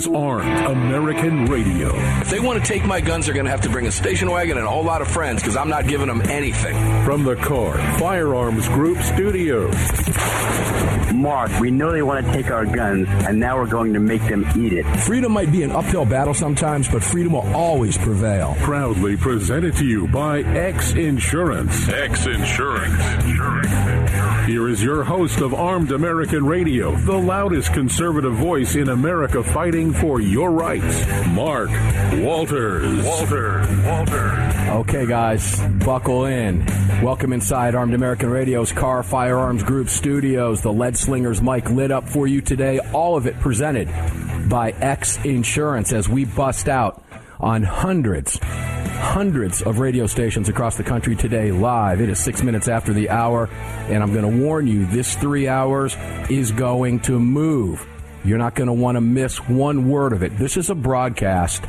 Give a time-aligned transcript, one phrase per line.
[0.00, 1.90] is Armed American Radio.
[2.22, 4.30] If they want to take my guns, they're going to have to bring a station
[4.30, 6.74] wagon and a whole lot of friends because I'm not giving them anything.
[7.04, 9.74] From the Kahr Firearms Group Studios.
[11.12, 14.22] Mark, we know they want to take our guns, and now we're going to make
[14.22, 14.86] them eat it.
[15.00, 18.56] Freedom might be an uphill battle sometimes, but freedom will always prevail.
[18.60, 21.88] Proudly presented to you by X Insurance.
[21.90, 23.02] X Insurance.
[24.46, 29.92] Here is your host of Armed American Radio, the loudest conservative voice in America fighting
[29.92, 31.70] for your rights, Mark
[32.20, 33.04] Walters.
[33.04, 33.66] Walter.
[33.84, 34.32] Walter.
[34.70, 36.64] Okay, guys, buckle in.
[37.02, 40.62] Welcome inside Armed American Radio's Kahr Firearms Group Studios.
[40.62, 42.78] The Lead Slingers mic lit up for you today.
[42.92, 43.88] All of it presented
[44.48, 47.04] by X Insurance as we bust out
[47.38, 48.38] on hundreds,
[49.00, 52.00] hundreds of radio stations across the country today live.
[52.00, 53.48] It is six minutes after the hour,
[53.88, 55.96] and I'm going to warn you this three hours
[56.28, 57.86] is going to move.
[58.24, 60.36] You're not going to want to miss one word of it.
[60.36, 61.64] This is a broadcast,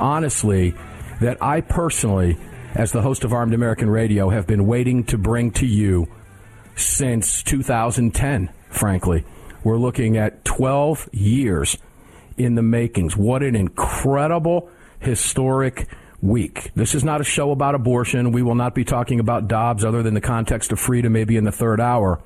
[0.00, 0.74] honestly,
[1.20, 2.38] that I personally,
[2.74, 6.08] as the host of Armed American Radio, have been waiting to bring to you
[6.76, 9.24] since 2010, frankly.
[9.62, 11.76] We're looking at 12 years
[12.38, 13.16] in the makings.
[13.16, 15.86] What an incredible, historic
[16.22, 16.70] week.
[16.74, 18.32] This is not a show about abortion.
[18.32, 21.44] We will not be talking about Dobbs other than the context of freedom, maybe in
[21.44, 22.20] the third hour,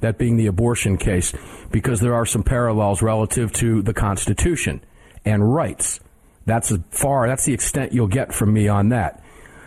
[0.00, 1.32] that being the abortion case,
[1.70, 4.82] because there are some parallels relative to the Constitution
[5.24, 6.00] and rights.
[6.46, 9.22] That's as far, that's the extent you'll get from me on that.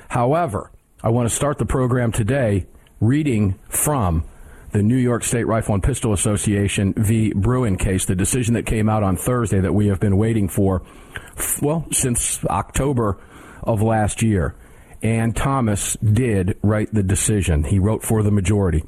[0.09, 0.71] However,
[1.03, 2.65] I want to start the program today
[2.99, 4.23] reading from
[4.71, 7.31] the New York State Rifle and Pistol Association v.
[7.33, 10.81] Bruen case, the decision that came out on Thursday that we have been waiting for,
[11.61, 13.19] well, since October
[13.63, 14.55] of last year.
[15.01, 17.65] And Thomas did write the decision.
[17.65, 18.83] He wrote for the majority.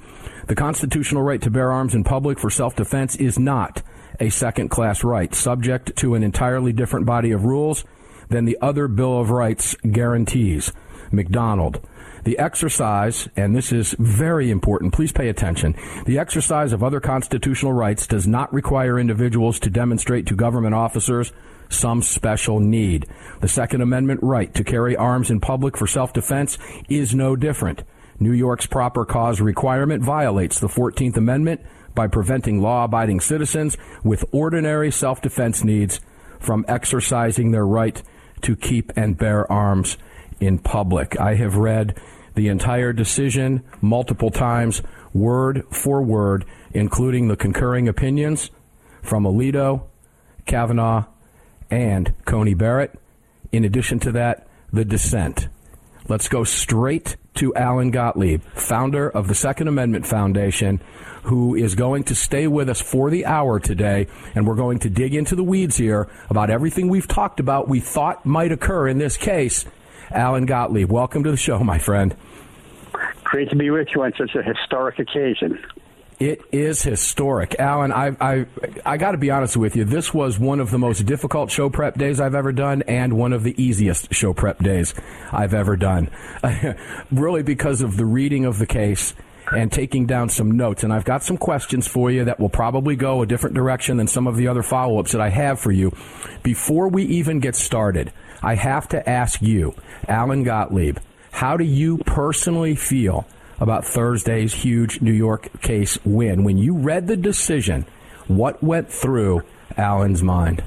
[0.47, 3.81] The constitutional right to bear arms in public for self defense is not
[4.19, 7.83] a second class right, subject to an entirely different body of rules
[8.29, 10.71] than the other Bill of Rights guarantees.
[11.11, 11.81] McDonald.
[12.23, 15.75] The exercise, and this is very important, please pay attention.
[16.05, 21.31] The exercise of other constitutional rights does not require individuals to demonstrate to government officers
[21.69, 23.07] some special need.
[23.41, 26.57] The Second Amendment right to carry arms in public for self defense
[26.89, 27.83] is no different.
[28.19, 31.61] New York's proper cause requirement violates the 14th Amendment
[31.93, 35.99] by preventing law abiding citizens with ordinary self defense needs
[36.39, 38.01] from exercising their right
[38.41, 39.97] to keep and bear arms
[40.39, 41.19] in public.
[41.19, 41.99] I have read
[42.35, 44.81] the entire decision multiple times,
[45.13, 48.51] word for word, including the concurring opinions
[49.01, 49.83] from Alito,
[50.45, 51.05] Kavanaugh,
[51.69, 52.99] and Coney Barrett.
[53.51, 55.47] In addition to that, the dissent.
[56.07, 60.79] Let's go straight to Alan Gottlieb, founder of the Second Amendment Foundation,
[61.23, 64.89] who is going to stay with us for the hour today, and we're going to
[64.89, 68.99] dig into the weeds here about everything we've talked about we thought might occur in
[68.99, 69.65] this case.
[70.11, 72.15] Alan Gottlieb, welcome to the show, my friend.
[73.23, 75.59] Great to be with you on such a historic occasion.
[76.19, 77.91] It is historic, Alan.
[77.91, 78.45] I I
[78.85, 79.83] I got to be honest with you.
[79.83, 83.33] This was one of the most difficult show prep days I've ever done, and one
[83.33, 84.93] of the easiest show prep days
[85.33, 86.09] I've ever done.
[87.11, 89.13] really, because of the reading of the case
[89.51, 90.83] and taking down some notes.
[90.83, 94.07] And I've got some questions for you that will probably go a different direction than
[94.07, 95.91] some of the other follow ups that I have for you.
[96.43, 98.11] Before we even get started,
[98.41, 99.75] I have to ask you,
[100.07, 100.97] Alan Gottlieb,
[101.31, 103.27] how do you personally feel
[103.59, 106.43] about Thursday's huge New York case win?
[106.43, 107.85] When you read the decision,
[108.27, 109.43] what went through
[109.77, 110.63] Alan's mind?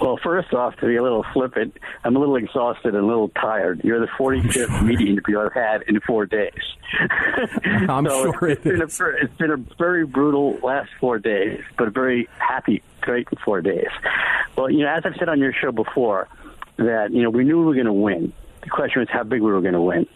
[0.00, 3.28] Well, first off, to be a little flippant, I'm a little exhausted and a little
[3.30, 3.80] tired.
[3.84, 6.52] You're the 45th meeting interview I've had in four days.
[7.88, 9.00] I'm so sure it's, it been is.
[9.00, 13.62] a, it's been a very brutal last four days, but a very happy, great four
[13.62, 13.88] days.
[14.56, 16.28] Well, you know, as I've said on your show before,
[16.76, 18.32] that you know we knew we were going to win.
[18.62, 20.06] The question was how big we were going to win.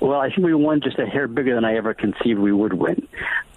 [0.00, 2.72] Well, I think we won just a hair bigger than I ever conceived we would
[2.72, 3.06] win.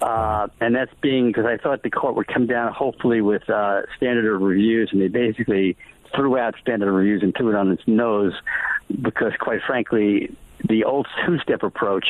[0.02, 3.84] Uh, and that's being because I thought the court would come down hopefully with uh,
[3.96, 5.78] standard of reviews, and they basically
[6.14, 8.34] threw out standard of reviews and threw it on its nose
[9.02, 10.36] because, quite frankly,
[10.68, 12.08] the old two step approach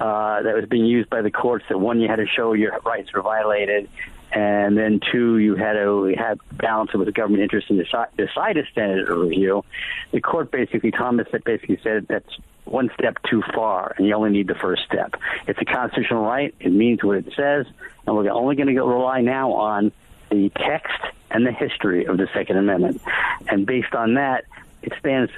[0.00, 2.78] uh, that was being used by the courts that one, you had to show your
[2.84, 3.88] rights were violated,
[4.34, 8.08] and then two, you had to have balance it with the government interest in decide,
[8.18, 9.64] a standard of review.
[10.10, 14.48] The court basically, Thomas basically said that's one step too far, and you only need
[14.48, 15.14] the first step.
[15.46, 17.66] It's a constitutional right; it means what it says,
[18.06, 19.92] and we're only going to rely now on
[20.30, 20.98] the text
[21.30, 23.00] and the history of the Second Amendment.
[23.48, 24.46] And based on that,
[24.82, 25.30] it stands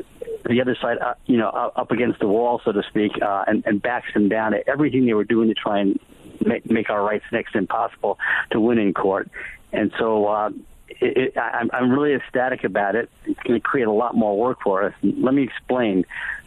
[0.48, 3.62] the other side, uh, you know, up against the wall, so to speak, uh, and,
[3.66, 6.00] and backs them down at everything they were doing to try and
[6.46, 8.18] make, make our rights next to impossible
[8.50, 9.28] to win in court.
[9.72, 10.50] And so, uh,
[10.88, 13.10] it, it, I'm, I'm really ecstatic about it.
[13.24, 14.94] It's going to create a lot more work for us.
[15.02, 16.04] Let me explain,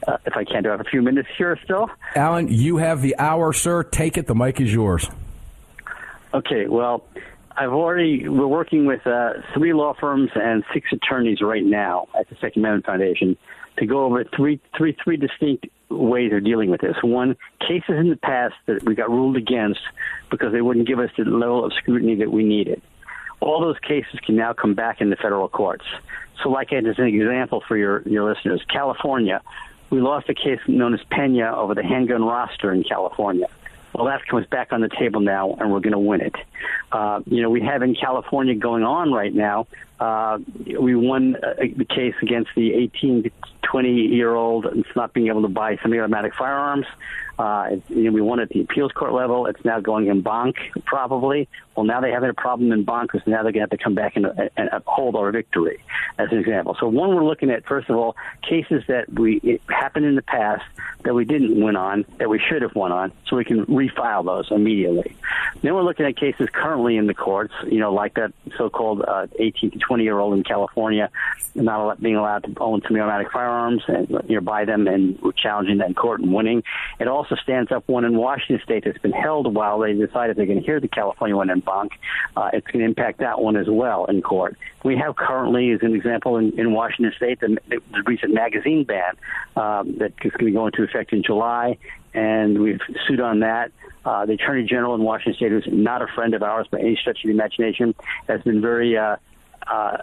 [0.07, 0.63] uh, if I can.
[0.63, 1.89] Do I have a few minutes here still?
[2.15, 3.83] Alan, you have the hour, sir.
[3.83, 4.27] Take it.
[4.27, 5.09] The mic is yours.
[6.33, 6.67] Okay.
[6.67, 7.05] Well,
[7.55, 12.29] I've already we're working with uh, three law firms and six attorneys right now at
[12.29, 13.37] the Second Amendment Foundation
[13.79, 16.95] to go over three three three distinct ways of dealing with this.
[17.01, 19.81] One, cases in the past that we got ruled against
[20.29, 22.81] because they wouldn't give us the level of scrutiny that we needed.
[23.39, 25.85] All those cases can now come back in the federal courts.
[26.43, 29.41] So, like as an example for your your listeners, California,
[29.89, 33.47] we lost a case known as Pena over the handgun roster in California.
[33.93, 36.35] Well, that comes back on the table now, and we're going to win it.
[36.91, 39.67] Uh, you know, we have in California going on right now.
[39.99, 40.39] Uh,
[40.79, 43.31] we won uh, the case against the 18 to
[43.63, 44.65] 20 year old
[44.95, 46.85] not being able to buy semi-automatic firearms.
[47.39, 49.45] Uh, you know, we won at the appeals court level.
[49.45, 51.47] It's now going en banc, probably.
[51.73, 53.77] Well, now they have a problem en banc because now they're going to have to
[53.77, 55.81] come back and, and uphold our victory,
[56.17, 56.75] as an example.
[56.77, 60.65] So, one, we're looking at, first of all, cases that we happened in the past
[61.03, 64.25] that we didn't win on, that we should have won on, so we can refile
[64.25, 65.15] those immediately.
[65.61, 69.27] Then we're looking at cases currently in the courts, you know, like that so-called uh,
[69.39, 71.09] 18 to 20 year old in California,
[71.55, 75.87] not being allowed to own semi-automatic firearms and you know, buy them and challenging that
[75.87, 76.61] in court and winning.
[76.99, 80.37] It also stands up one in Washington State that's been held while they decide if
[80.37, 81.93] they're going to hear the California one en banc.
[82.37, 84.57] Uh, it's going to impact that one as well in court.
[84.83, 89.13] We have currently, as an example, in, in Washington State, the, the recent magazine ban
[89.55, 91.79] um, that is going to go into effect in July,
[92.13, 93.71] and we've sued on that.
[94.05, 96.95] Uh, the Attorney General in Washington State, who's not a friend of ours by any
[96.95, 97.93] stretch of the imagination,
[98.27, 99.17] has been very uh,
[99.69, 99.97] uh,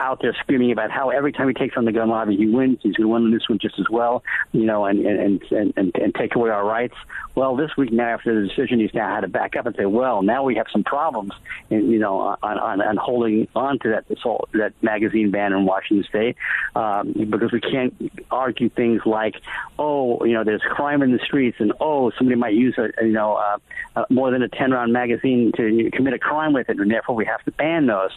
[0.00, 2.78] out there screaming about how every time he takes on the gun lobby, he wins.
[2.82, 5.92] He's going to win this one just as well, you know, and and and and,
[5.94, 6.96] and take away our rights.
[7.34, 9.86] Well, this week now after the decision, he's now had to back up and say,
[9.86, 11.32] well, now we have some problems,
[11.68, 15.64] in, you know, on, on, on holding on to that assault, that magazine ban in
[15.64, 16.36] Washington State,
[16.76, 17.94] um, because we can't
[18.30, 19.34] argue things like,
[19.80, 23.12] oh, you know, there's crime in the streets, and oh, somebody might use a, you
[23.12, 23.58] know, uh,
[23.96, 27.16] uh, more than a ten round magazine to commit a crime with it, and therefore
[27.16, 28.10] we have to ban those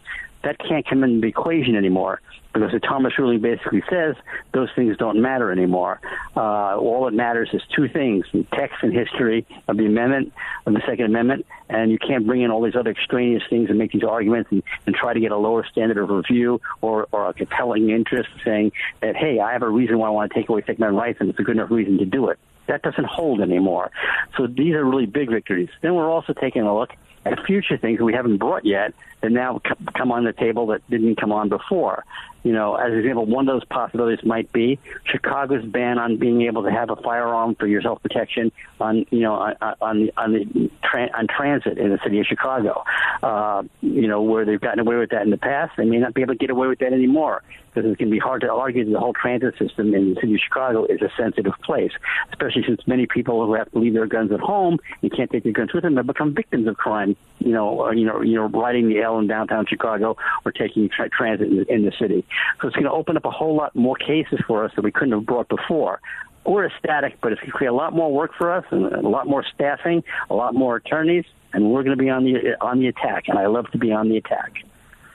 [0.43, 2.21] that can't come into the equation anymore
[2.53, 4.15] because the Thomas ruling basically says
[4.53, 5.99] those things don't matter anymore.
[6.35, 10.33] Uh, all that matters is two things: the text and history of the amendment,
[10.65, 13.77] of the Second Amendment, and you can't bring in all these other extraneous things and
[13.77, 17.29] make these arguments and, and try to get a lower standard of review or, or
[17.29, 20.49] a compelling interest saying that, hey, I have a reason why I want to take
[20.49, 22.39] away Second Amendment rights, and it's a good enough reason to do it.
[22.67, 23.91] That doesn't hold anymore.
[24.35, 25.69] So these are really big victories.
[25.81, 26.91] Then we're also taking a look
[27.25, 29.61] at future things that we haven't brought yet that now
[29.93, 32.05] come on the table that didn't come on before.
[32.47, 36.43] You know, as an example, one of those possibilities might be Chicago's ban on being
[36.43, 40.13] able to have a firearm for your self protection on, you know, on on the
[40.15, 40.69] on the
[41.13, 42.85] on transit in the city of Chicago.
[43.21, 46.13] Uh, you know, where they've gotten away with that in the past, they may not
[46.13, 47.43] be able to get away with that anymore
[47.77, 50.21] because it's going to be hard to argue that the whole transit system in the
[50.21, 51.91] city of Chicago is a sensitive place,
[52.29, 55.43] especially since many people who have to leave their guns at home and can't take
[55.43, 57.15] their guns with them have become victims of crime.
[57.39, 60.89] You know, or, you know, you know, riding the L in downtown Chicago or taking
[60.89, 62.25] tra- transit in the, in the city.
[62.61, 64.91] So it's going to open up a whole lot more cases for us that we
[64.91, 65.99] couldn't have brought before
[66.47, 69.07] we're ecstatic, but it's going to create a lot more work for us and a
[69.07, 72.79] lot more staffing, a lot more attorneys, and we're going to be on the on
[72.79, 73.25] the attack.
[73.27, 74.53] And I love to be on the attack.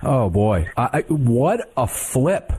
[0.02, 2.52] Oh boy, I, what a flip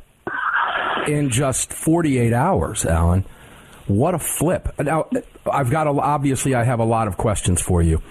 [1.08, 3.25] in just 48 hours, Alan.
[3.88, 4.79] What a flip.
[4.79, 5.10] Now,
[5.51, 8.01] I've got a, obviously I have a lot of questions for you.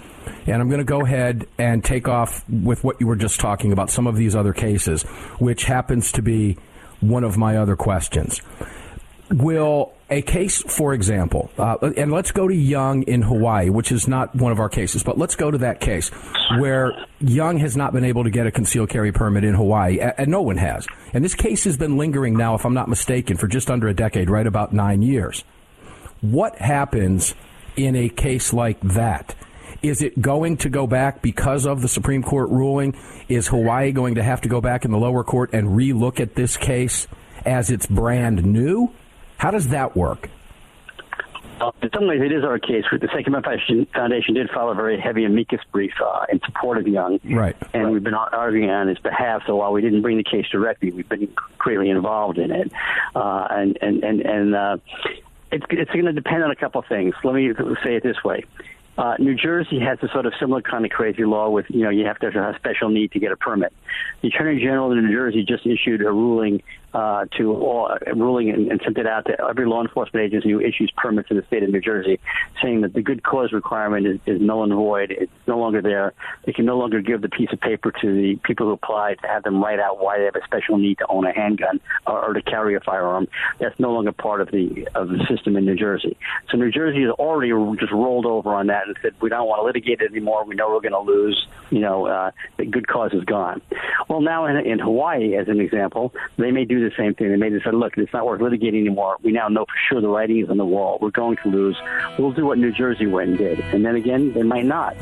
[0.46, 3.72] And I'm going to go ahead and take off with what you were just talking
[3.72, 5.02] about, some of these other cases,
[5.38, 6.58] which happens to be
[7.00, 8.40] one of my other questions.
[9.30, 14.06] Will a case, for example, uh, and let's go to Young in Hawaii, which is
[14.06, 16.10] not one of our cases, but let's go to that case
[16.58, 20.30] where Young has not been able to get a concealed carry permit in Hawaii, and
[20.30, 20.86] no one has.
[21.14, 23.94] And this case has been lingering now, if I'm not mistaken, for just under a
[23.94, 25.44] decade, right about nine years.
[26.20, 27.34] What happens
[27.74, 29.34] in a case like that?
[29.82, 32.94] Is it going to go back because of the Supreme Court ruling?
[33.28, 36.36] Is Hawaii going to have to go back in the lower court and relook at
[36.36, 37.08] this case
[37.44, 38.92] as it's brand new?
[39.38, 40.30] How does that work?
[41.58, 42.84] Well, in some ways, it is our case.
[42.90, 46.86] The Second Amendment Foundation did file a very heavy amicus brief uh, in support of
[46.86, 47.56] Young, right?
[47.74, 47.92] And right.
[47.92, 49.42] we've been arguing on his behalf.
[49.46, 52.72] So while we didn't bring the case directly, we've been greatly involved in it,
[53.14, 54.76] uh, and and and and uh,
[55.52, 57.14] it's it's going to depend on a couple of things.
[57.22, 57.52] Let me
[57.84, 58.44] say it this way:
[58.98, 61.90] uh, New Jersey has a sort of similar kind of crazy law with, you know,
[61.90, 63.72] you have to have a special need to get a permit.
[64.20, 66.62] The Attorney General in New Jersey just issued a ruling
[66.94, 70.60] uh, to all, ruling and, and sent it out to every law enforcement agency who
[70.60, 72.20] issues permits in the state of New Jersey,
[72.62, 75.10] saying that the good cause requirement is, is null and void.
[75.10, 76.12] It's no longer there.
[76.44, 79.26] They can no longer give the piece of paper to the people who apply to
[79.26, 82.26] have them write out why they have a special need to own a handgun or,
[82.26, 83.28] or to carry a firearm.
[83.58, 86.16] That's no longer part of the of the system in New Jersey.
[86.50, 89.60] So New Jersey has already just rolled over on that and said we don't want
[89.60, 90.44] to litigate it anymore.
[90.44, 91.46] We know we're going to lose.
[91.70, 93.62] You know, uh, the good cause is gone.
[94.08, 97.30] Well, now in, in Hawaii, as an example, they may do the same thing.
[97.30, 99.16] They may just say, look, it's not worth litigating anymore.
[99.22, 100.98] We now know for sure the writing is on the wall.
[101.00, 101.76] We're going to lose.
[102.18, 103.60] We'll do what New Jersey went and did.
[103.60, 104.96] And then again, they might not.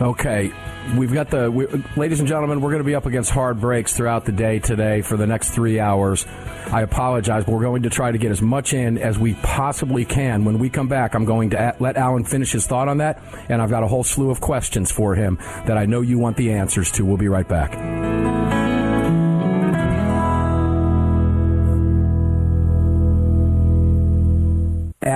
[0.00, 0.52] Okay.
[0.96, 1.66] We've got the, we,
[1.96, 5.00] ladies and gentlemen, we're going to be up against hard breaks throughout the day today
[5.02, 6.26] for the next three hours.
[6.72, 10.04] I apologize, but we're going to try to get as much in as we possibly
[10.04, 10.44] can.
[10.44, 13.62] When we come back, I'm going to let Alan finish his thought on that, and
[13.62, 16.52] I've got a whole slew of questions for him that I know you want the
[16.52, 17.04] answers to.
[17.04, 18.01] We'll be right back.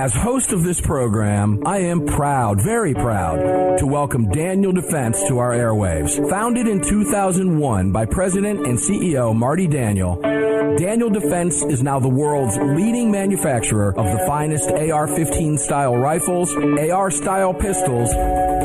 [0.07, 5.39] As host of this program, I am proud, very proud, to welcome Daniel Defense to
[5.39, 6.29] our airwaves.
[6.29, 10.15] Founded in 2001 by President and CEO Marty Daniel,
[10.75, 16.53] Daniel Defense is now the world's leading manufacturer of the finest AR 15 style rifles,
[16.55, 18.13] AR style pistols,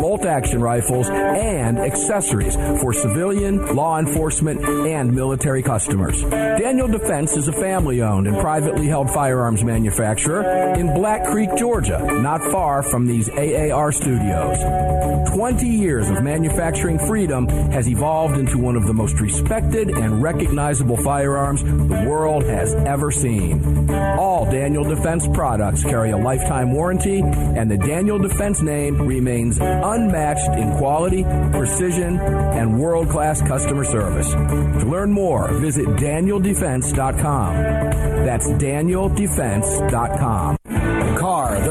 [0.01, 6.23] bolt action rifles, and accessories for civilian, law enforcement, and military customers.
[6.23, 10.43] Daniel Defense is a family owned and privately held firearms manufacturer
[10.75, 14.59] in Black Creek, Georgia, not far from these AAR studios.
[15.35, 20.97] 20 years of manufacturing freedom has evolved into one of the most respected and recognizable
[20.97, 23.91] firearms the world has ever seen.
[23.91, 30.59] All Daniel Defense products carry a lifetime warranty, and the Daniel Defense name remains unmatched
[30.59, 34.33] in quality, precision, and world class customer service.
[34.33, 37.55] To learn more, visit DanielDefense.com.
[38.25, 40.62] That's DanielDefense.com.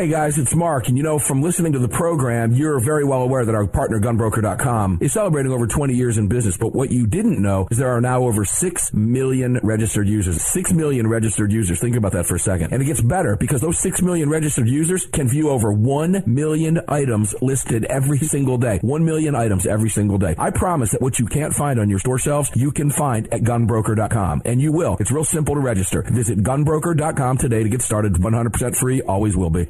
[0.00, 3.20] Hey guys, it's Mark, and you know, from listening to the program, you're very well
[3.20, 6.56] aware that our partner Gunbroker.com is celebrating over 20 years in business.
[6.56, 10.40] But what you didn't know is there are now over 6 million registered users.
[10.40, 11.80] 6 million registered users.
[11.80, 12.72] Think about that for a second.
[12.72, 16.80] And it gets better because those 6 million registered users can view over 1 million
[16.88, 18.78] items listed every single day.
[18.80, 20.34] 1 million items every single day.
[20.38, 23.42] I promise that what you can't find on your store shelves, you can find at
[23.42, 24.40] Gunbroker.com.
[24.46, 24.96] And you will.
[24.98, 26.00] It's real simple to register.
[26.10, 28.14] Visit Gunbroker.com today to get started.
[28.14, 29.02] 100% free.
[29.02, 29.68] Always will be.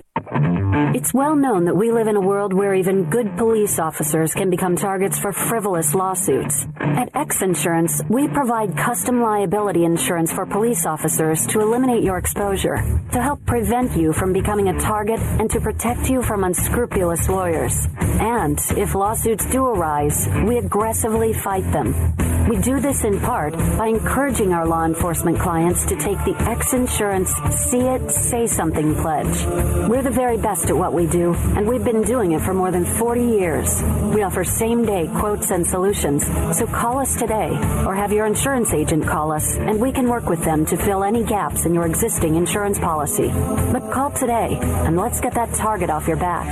[0.95, 4.51] It's well known that we live in a world where even good police officers can
[4.51, 6.67] become targets for frivolous lawsuits.
[6.79, 12.77] At X Insurance, we provide custom liability insurance for police officers to eliminate your exposure,
[13.13, 17.87] to help prevent you from becoming a target, and to protect you from unscrupulous lawyers.
[17.99, 22.17] And if lawsuits do arise, we aggressively fight them.
[22.49, 26.73] We do this in part by encouraging our law enforcement clients to take the X
[26.73, 29.47] Insurance See It, Say Something pledge.
[29.89, 32.71] We're the very best at what we do, and we've been doing it for more
[32.71, 33.83] than 40 years.
[34.15, 36.25] We offer same day quotes and solutions,
[36.57, 37.51] so call us today
[37.85, 41.03] or have your insurance agent call us, and we can work with them to fill
[41.03, 43.29] any gaps in your existing insurance policy.
[43.73, 46.47] But call today, and let's get that target off your back.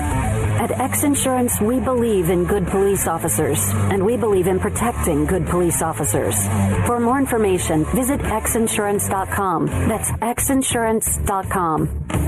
[0.61, 3.61] At X Insurance, we believe in good police officers,
[3.93, 6.35] and we believe in protecting good police officers.
[6.87, 9.67] For more information, visit xinsurance.com.
[9.67, 12.28] That's xinsurance.com.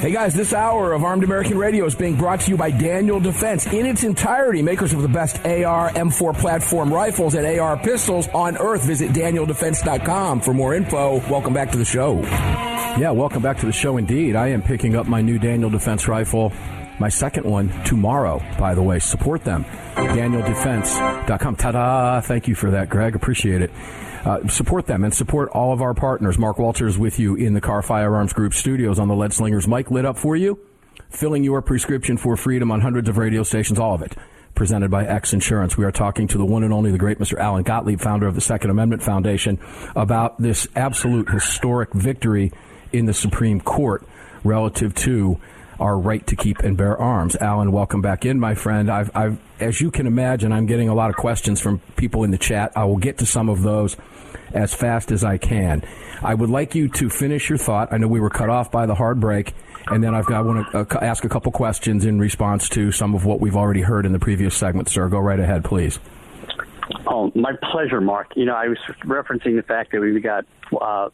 [0.00, 3.20] Hey guys, this hour of Armed American Radio is being brought to you by Daniel
[3.20, 8.26] Defense in its entirety, makers of the best AR M4 platform rifles and AR pistols
[8.28, 8.82] on earth.
[8.84, 11.20] Visit DanielDefense.com for more info.
[11.28, 12.18] Welcome back to the show.
[12.22, 14.36] Yeah, welcome back to the show indeed.
[14.36, 16.50] I am picking up my new Daniel Defense rifle,
[16.98, 19.00] my second one, tomorrow, by the way.
[19.00, 19.66] Support them.
[19.96, 21.56] DanielDefense.com.
[21.56, 22.22] Ta da!
[22.22, 23.14] Thank you for that, Greg.
[23.16, 23.70] Appreciate it.
[24.24, 26.38] Uh, support them and support all of our partners.
[26.38, 29.66] Mark Walters with you in the Kahr Firearms Group studios on the Lead Slingers.
[29.66, 30.58] Mike lit up for you,
[31.10, 34.16] filling your prescription for freedom on hundreds of radio stations, all of it.
[34.54, 35.78] Presented by X Insurance.
[35.78, 37.38] We are talking to the one and only, the great Mr.
[37.38, 39.58] Alan Gottlieb, founder of the Second Amendment Foundation,
[39.96, 42.52] about this absolute historic victory
[42.92, 44.04] in the Supreme Court
[44.44, 45.40] relative to
[45.80, 47.34] our right to keep and bear arms.
[47.36, 48.90] Alan, welcome back in, my friend.
[48.90, 52.30] I've, I've, as you can imagine, I'm getting a lot of questions from people in
[52.30, 52.72] the chat.
[52.76, 53.96] I will get to some of those
[54.52, 55.82] as fast as I can.
[56.22, 57.92] I would like you to finish your thought.
[57.92, 59.54] I know we were cut off by the hard break,
[59.86, 62.92] and then I've got, I want to uh, ask a couple questions in response to
[62.92, 65.08] some of what we've already heard in the previous segment, sir.
[65.08, 65.98] Go right ahead, please.
[67.06, 68.32] Oh, my pleasure, Mark.
[68.36, 70.44] You know, I was referencing the fact that we've got
[70.80, 71.08] uh,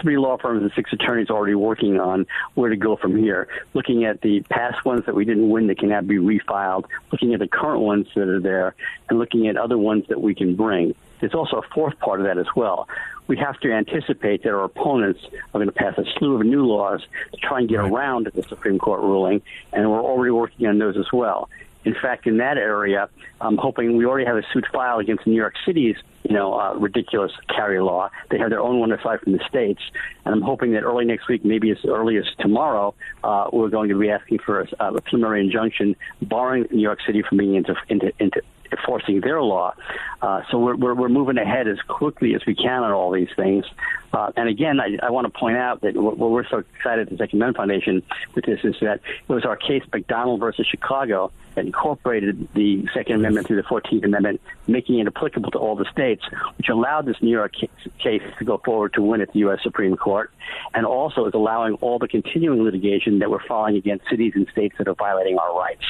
[0.00, 3.48] three law firms and six attorneys already working on where to go from here.
[3.72, 7.34] Looking at the past ones that we didn't win that can now be refiled, looking
[7.34, 8.74] at the current ones that are there,
[9.08, 10.94] and looking at other ones that we can bring.
[11.20, 12.88] There's also a fourth part of that as well.
[13.26, 16.66] We have to anticipate that our opponents are going to pass a slew of new
[16.66, 17.90] laws to try and get right.
[17.90, 19.40] around the Supreme Court ruling,
[19.72, 21.48] and we're already working on those as well.
[21.84, 23.08] In fact, in that area,
[23.40, 26.74] I'm hoping we already have a suit filed against New York City's, you know, uh,
[26.74, 28.10] ridiculous carry law.
[28.30, 29.82] They have their own one aside from the states,
[30.24, 33.90] and I'm hoping that early next week, maybe as early as tomorrow, uh, we're going
[33.90, 37.74] to be asking for a, a preliminary injunction barring New York City from being into
[37.88, 38.40] into into
[38.76, 39.74] enforcing their law.
[40.22, 43.28] Uh, so we're, we're, we're moving ahead as quickly as we can on all these
[43.36, 43.64] things.
[44.12, 47.10] Uh, and again, I, I want to point out that what we're so excited at
[47.10, 48.02] the Second Amendment Foundation
[48.34, 53.16] with this is that it was our case, McDonald versus Chicago, that incorporated the Second
[53.16, 56.22] Amendment through the 14th Amendment, making it applicable to all the states,
[56.58, 57.54] which allowed this New York
[57.98, 59.58] case to go forward to win at the U.S.
[59.62, 60.30] Supreme Court,
[60.74, 64.76] and also is allowing all the continuing litigation that we're filing against cities and states
[64.78, 65.84] that are violating our rights.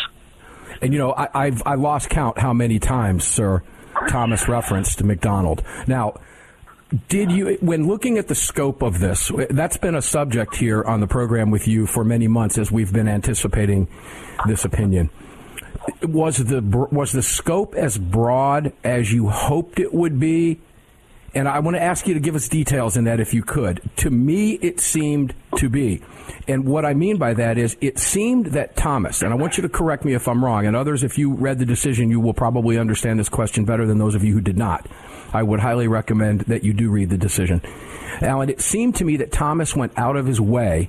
[0.80, 3.62] And you know, I, I've I lost count how many times, sir,
[4.08, 5.62] Thomas referenced McDonald.
[5.86, 6.20] Now,
[7.08, 11.00] did you, when looking at the scope of this, that's been a subject here on
[11.00, 13.88] the program with you for many months as we've been anticipating
[14.46, 15.10] this opinion.
[16.02, 20.60] Was the was the scope as broad as you hoped it would be?
[21.34, 23.80] And I want to ask you to give us details in that if you could.
[23.96, 26.00] To me, it seemed to be.
[26.46, 29.62] And what I mean by that is it seemed that Thomas, and I want you
[29.62, 32.34] to correct me if I'm wrong, and others, if you read the decision, you will
[32.34, 34.86] probably understand this question better than those of you who did not.
[35.32, 37.62] I would highly recommend that you do read the decision.
[38.20, 40.88] Alan, it seemed to me that Thomas went out of his way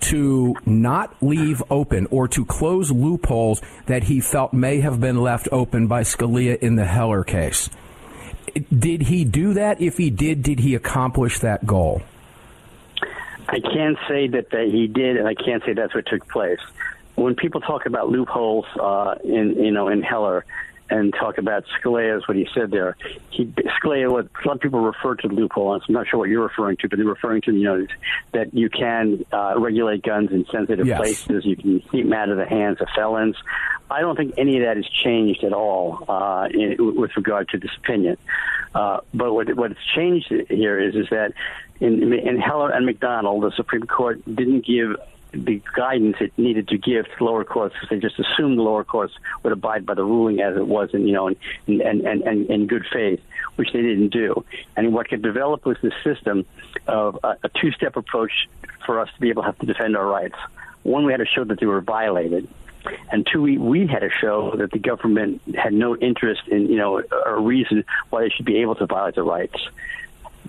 [0.00, 5.48] to not leave open or to close loopholes that he felt may have been left
[5.52, 7.68] open by Scalia in the Heller case.
[8.54, 9.80] Did he do that?
[9.80, 12.02] If he did, did he accomplish that goal?
[13.48, 16.60] I can't say that, that he did, and I can't say that's what took place.
[17.14, 20.44] When people talk about loopholes uh, in you know in Heller,
[20.90, 22.96] and talk about Scalia's what he said there.
[23.30, 25.74] He Scalia, what some people refer to the loophole.
[25.74, 27.86] I'm not sure what you're referring to, but they're referring to you know
[28.32, 30.98] that you can uh, regulate guns in sensitive yes.
[30.98, 31.44] places.
[31.44, 33.36] You can keep them out of the hands of felons.
[33.90, 37.58] I don't think any of that has changed at all uh, in, with regard to
[37.58, 38.16] this opinion.
[38.74, 41.32] Uh, but what what's changed here is is that
[41.80, 44.96] in, in Heller and McDonald, the Supreme Court didn't give
[45.34, 48.84] the guidance it needed to give to lower courts because they just assumed the lower
[48.84, 52.46] courts would abide by the ruling as it was, in you know, in, and and
[52.50, 53.20] in good faith,
[53.56, 54.44] which they didn't do.
[54.76, 56.44] And what could develop was this system
[56.86, 58.48] of a, a two-step approach
[58.84, 60.36] for us to be able to have to defend our rights.
[60.82, 62.46] One, we had to show that they were violated,
[63.10, 66.76] and two, we, we had to show that the government had no interest in, you
[66.76, 69.56] know, a reason why they should be able to violate the rights.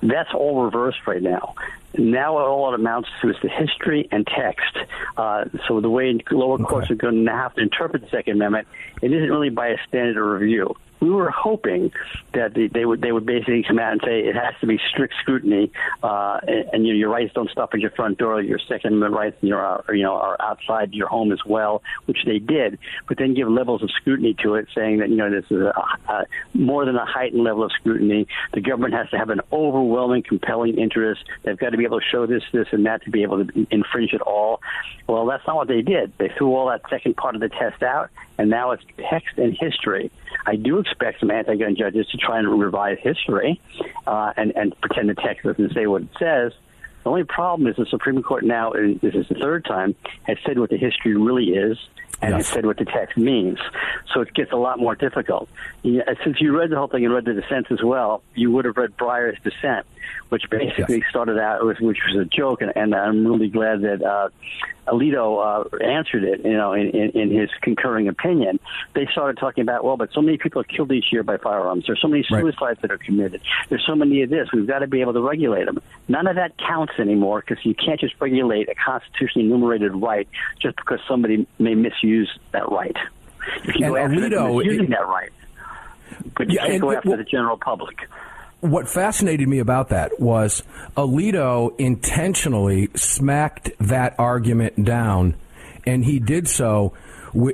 [0.04, 1.56] That's all reversed right now
[1.98, 4.78] Now all it amounts to is the history and text.
[5.18, 8.68] Uh, so the way lower courts are going to have to interpret the Second Amendment,
[9.02, 11.92] it isn't really by a standard of review we were hoping
[12.34, 14.80] that they, they, would they would basically come out and say it has to be
[14.90, 18.42] strict scrutiny, uh, and, and you know, your rights don't stop at your front door.
[18.42, 22.40] Your Second Amendment rights, are, you know, are outside your home as well, which they
[22.40, 22.80] did.
[23.08, 25.74] But then give levels of scrutiny to it, saying that you know this is a,
[26.10, 28.28] a, more than a heightened level of scrutiny.
[28.54, 31.24] The government has to have an overwhelming, compelling interest.
[31.44, 33.68] They've got to be able to show this, this, and that to be able to
[33.70, 34.62] infringe it all.
[35.08, 36.14] Well, that's not what they did.
[36.18, 39.56] They threw all that second part of the test out, and now it's text and
[39.56, 40.12] history.
[40.46, 43.60] I do expect some anti-gun judges to try and revise history
[44.06, 46.54] uh, and, and pretend the text doesn't say what it says.
[47.04, 50.38] The only problem is the Supreme Court now, and this is the third time, has
[50.46, 51.78] said what the history really is
[52.22, 52.46] and yes.
[52.46, 53.60] has said what the text means.
[54.14, 55.50] So it gets a lot more difficult.
[55.84, 58.78] Since you read the whole thing and read the dissents as well, you would have
[58.78, 59.86] read Breyer's dissent,
[60.30, 61.10] which basically yes.
[61.10, 64.30] started out with, which was a joke, and, and I'm really glad that uh,
[64.88, 66.46] Alito uh, answered it.
[66.46, 68.60] You know, in, in, in his concurring opinion,
[68.94, 71.86] they started talking about well, but so many people are killed each year by firearms.
[71.88, 72.82] There's so many suicides right.
[72.82, 73.42] that are committed.
[73.70, 74.50] There's so many of this.
[74.54, 75.82] We've got to be able to regulate them.
[76.08, 80.28] None of that counts anymore because you can't just regulate a constitutionally enumerated right
[80.60, 82.96] just because somebody may misuse that right.
[83.64, 85.32] If you and go after Alito, misusing it, that right,
[86.36, 88.08] but you yeah, can't go after well, the general public
[88.72, 90.64] what fascinated me about that was
[90.96, 95.36] Alito intentionally smacked that argument down,
[95.86, 96.94] and he did so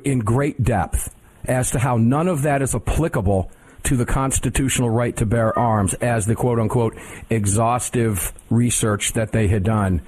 [0.04, 1.14] in great depth
[1.46, 3.52] as to how none of that is applicable
[3.84, 6.96] to the constitutional right to bear arms as the quote unquote
[7.30, 10.02] exhaustive research that they had done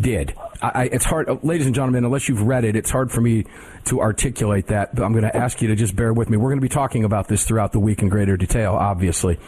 [0.00, 0.34] did.
[0.60, 3.46] I, it's hard, ladies and gentlemen, unless you've read it, it's hard for me
[3.86, 6.36] to articulate that, but I'm going to ask you to just bear with me.
[6.36, 9.38] We're going to be talking about this throughout the week in greater detail, obviously.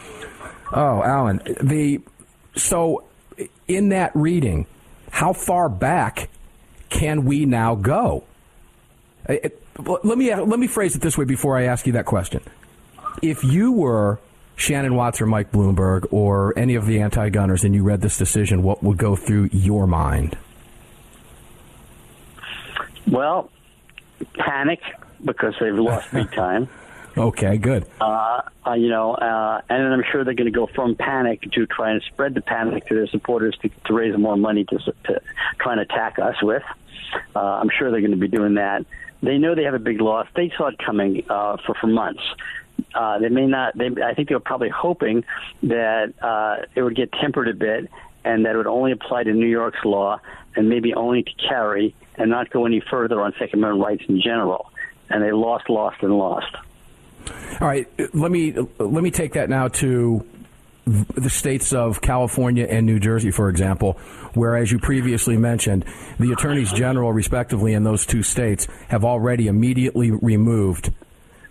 [0.73, 2.01] Oh, Alan, the
[2.55, 3.03] so
[3.67, 4.67] in that reading,
[5.09, 6.29] how far back
[6.89, 8.23] can we now go?
[9.27, 12.41] It, let me let me phrase it this way before I ask you that question.
[13.21, 14.19] If you were
[14.55, 18.63] Shannon Watts or Mike Bloomberg or any of the anti-gunners and you read this decision,
[18.63, 20.37] what would go through your mind?
[23.07, 23.49] Well,
[24.35, 24.79] panic
[25.23, 26.69] because they've lost big time.
[27.17, 27.85] Okay, good.
[27.99, 31.65] Uh, uh, you know, uh, and I'm sure they're going to go from panic to
[31.65, 35.21] try and spread the panic to their supporters to, to raise more money to, to
[35.59, 36.63] try and attack us with.
[37.35, 38.85] Uh, I'm sure they're going to be doing that.
[39.21, 40.27] They know they have a big loss.
[40.35, 42.23] They saw it coming uh, for for months.
[42.95, 43.77] Uh, they may not.
[43.77, 45.23] They, I think they were probably hoping
[45.63, 47.89] that uh, it would get tempered a bit,
[48.23, 50.19] and that it would only apply to New York's law,
[50.55, 54.21] and maybe only to carry, and not go any further on Second Amendment rights in
[54.21, 54.71] general.
[55.09, 56.55] And they lost, lost, and lost.
[57.59, 60.25] All right, let me let me take that now to
[60.85, 63.93] the states of California and New Jersey, for example,
[64.33, 65.85] where, as you previously mentioned,
[66.19, 70.91] the attorneys general, respectively, in those two states have already immediately removed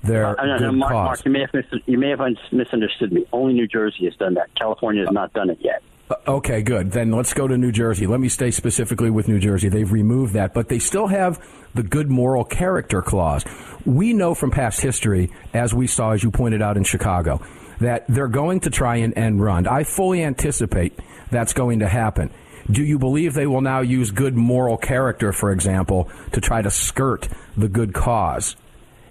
[0.03, 1.07] their uh, good Mark, cause.
[1.07, 2.21] Mark, you may have mis- you may have
[2.53, 3.27] misunderstood me.
[3.33, 4.55] Only New Jersey has done that.
[4.55, 5.83] California has not done it yet.
[6.11, 6.91] Uh, okay, good.
[6.91, 8.07] Then let's go to New Jersey.
[8.07, 9.69] Let me stay specifically with New Jersey.
[9.69, 11.43] They've removed that, but they still have
[11.75, 13.45] the good moral character clause.
[13.87, 17.41] We know from past history, as we saw, as you pointed out in Chicago,
[17.79, 19.69] that they're going to try and end run.
[19.69, 20.99] I fully anticipate
[21.31, 22.31] that's going to happen.
[22.71, 26.71] Do you believe they will now use good moral character, for example, to try to
[26.71, 28.57] skirt the good cause?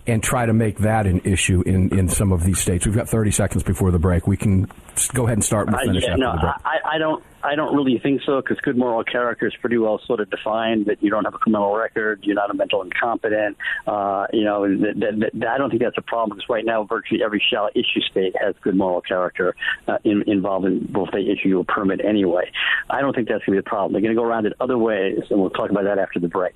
[0.09, 2.85] And try to make that an issue in, in some of these states.
[2.85, 4.27] We've got 30 seconds before the break.
[4.27, 4.69] We can
[5.13, 6.29] go ahead and start and finish uh, yeah, no.
[6.29, 7.23] I, I don't.
[7.41, 10.87] I don't really think so because good moral character is pretty well sort of defined.
[10.87, 13.55] That you don't have a criminal record, you're not a mental incompetent.
[13.87, 16.83] Uh, you know, that, that, that, I don't think that's a problem because right now
[16.83, 19.55] virtually every shall issue state has good moral character
[19.87, 22.51] uh, in, involved in both they issue you a permit anyway.
[22.89, 23.93] I don't think that's going to be a problem.
[23.93, 26.27] They're going to go around it other ways, and we'll talk about that after the
[26.27, 26.55] break.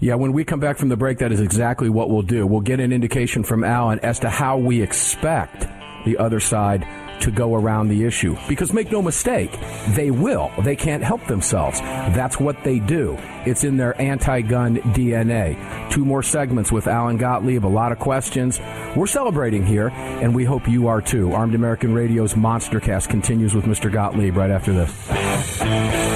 [0.00, 2.46] Yeah, when we come back from the break, that is exactly what we'll do.
[2.46, 5.66] We'll get an indication from Alan as to how we expect
[6.04, 6.86] the other side
[7.20, 8.36] to go around the issue.
[8.48, 9.56] Because make no mistake,
[9.90, 10.50] they will.
[10.62, 11.80] They can't help themselves.
[11.80, 13.16] That's what they do.
[13.46, 15.90] It's in their anti gun DNA.
[15.90, 18.60] Two more segments with Alan Gottlieb, a lot of questions.
[18.96, 21.32] We're celebrating here, and we hope you are too.
[21.32, 23.90] Armed American Radio's Monster Cast continues with Mr.
[23.90, 26.13] Gottlieb right after this.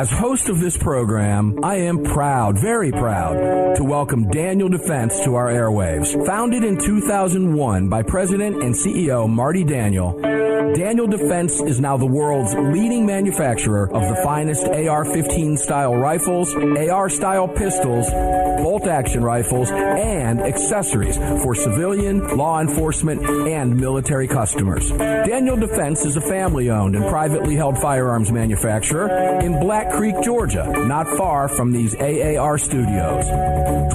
[0.00, 5.34] As host of this program, I am proud, very proud, to welcome Daniel Defense to
[5.34, 6.24] our airwaves.
[6.24, 10.18] Founded in 2001 by President and CEO Marty Daniel,
[10.60, 16.54] Daniel Defense is now the world's leading manufacturer of the finest AR 15 style rifles,
[16.54, 24.90] AR style pistols, bolt action rifles, and accessories for civilian, law enforcement, and military customers.
[24.90, 29.08] Daniel Defense is a family owned and privately held firearms manufacturer
[29.40, 33.24] in Black Creek, Georgia, not far from these AAR studios.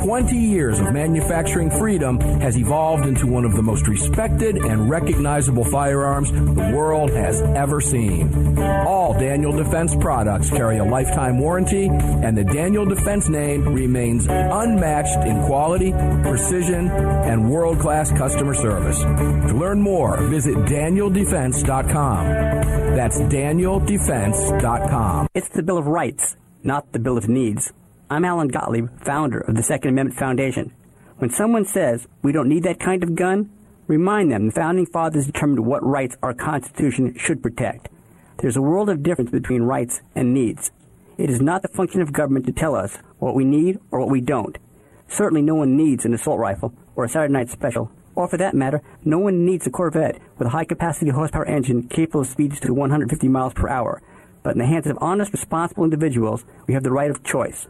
[0.03, 5.63] 20 years of manufacturing freedom has evolved into one of the most respected and recognizable
[5.63, 8.57] firearms the world has ever seen.
[8.59, 15.27] All Daniel Defense products carry a lifetime warranty, and the Daniel Defense name remains unmatched
[15.27, 15.91] in quality,
[16.23, 19.01] precision, and world class customer service.
[19.01, 22.25] To learn more, visit DanielDefense.com.
[22.95, 25.27] That's DanielDefense.com.
[25.33, 27.73] It's the Bill of Rights, not the Bill of Needs.
[28.09, 30.73] I'm Alan Gottlieb, founder of the Second Amendment Foundation.
[31.17, 33.49] When someone says we don't need that kind of gun,
[33.87, 37.89] remind them the Founding Fathers determined what rights our Constitution should protect.
[38.37, 40.71] There's a world of difference between rights and needs.
[41.17, 44.09] It is not the function of government to tell us what we need or what
[44.09, 44.57] we don't.
[45.07, 48.53] Certainly no one needs an assault rifle or a Saturday night special, or for that
[48.53, 52.59] matter, no one needs a Corvette with a high capacity horsepower engine capable of speeds
[52.61, 54.01] to 150 miles per hour.
[54.43, 57.67] But in the hands of honest, responsible individuals, we have the right of choice.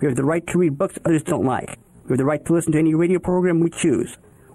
[0.00, 1.78] We have the right to read books others don't like.
[2.04, 4.18] We have the right to listen to any radio program we choose.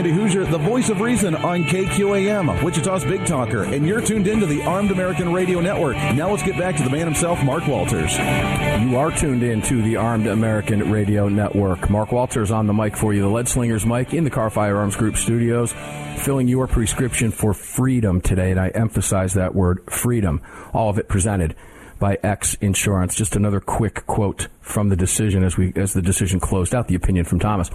[0.00, 4.46] Andy Hooser, the voice of reason on KQAM, Wichita's Big Talker, and you're tuned into
[4.46, 5.94] the Armed American Radio Network.
[5.94, 8.16] Now let's get back to the man himself, Mark Walters.
[8.16, 11.90] You are tuned in to the Armed American Radio Network.
[11.90, 14.96] Mark Walters on the mic for you, the Lead Slingers mic in the Kahr Firearms
[14.96, 15.74] Group studios,
[16.16, 18.50] filling your prescription for freedom today.
[18.52, 20.40] And I emphasize that word, freedom.
[20.72, 21.54] All of it presented
[21.98, 23.14] by X Insurance.
[23.14, 26.94] Just another quick quote from the decision as we as the decision closed out the
[26.94, 27.70] opinion from Thomas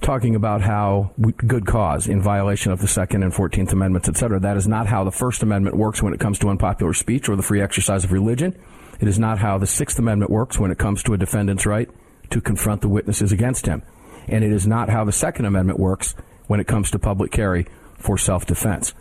[0.00, 4.40] talking about how good cause in violation of the Second and Fourteenth Amendments, et cetera.
[4.40, 7.36] That is not how the First Amendment works when it comes to unpopular speech or
[7.36, 8.58] the free exercise of religion.
[9.00, 11.88] It is not how the Sixth Amendment works when it comes to a defendant's right
[12.30, 13.82] to confront the witnesses against him.
[14.28, 16.14] And it is not how the Second Amendment works
[16.46, 17.66] when it comes to public carry
[17.98, 18.94] for self-defense.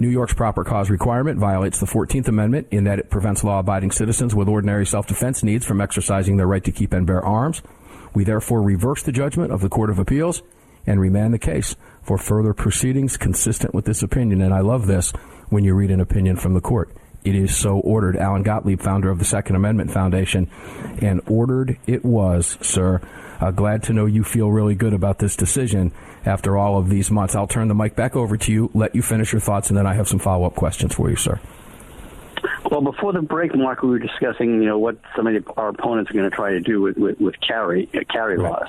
[0.00, 3.90] New York's proper cause requirement violates the 14th Amendment in that it prevents law abiding
[3.90, 7.62] citizens with ordinary self defense needs from exercising their right to keep and bear arms.
[8.14, 10.42] We therefore reverse the judgment of the Court of Appeals
[10.86, 14.40] and remand the case for further proceedings consistent with this opinion.
[14.40, 15.12] And I love this
[15.48, 16.90] when you read an opinion from the court.
[17.24, 18.16] It is so ordered.
[18.16, 20.48] Alan Gottlieb, founder of the Second Amendment Foundation,
[21.02, 23.00] and ordered it was, sir.
[23.40, 25.92] Uh, glad to know you feel really good about this decision
[26.24, 27.34] after all of these months.
[27.34, 29.86] I'll turn the mic back over to you, let you finish your thoughts, and then
[29.86, 31.40] I have some follow up questions for you, sir.
[32.70, 36.10] Well, before the break, Mark, we were discussing, you know, what some of our opponents
[36.10, 38.50] are going to try to do with with, with carry uh, carry right.
[38.50, 38.68] laws.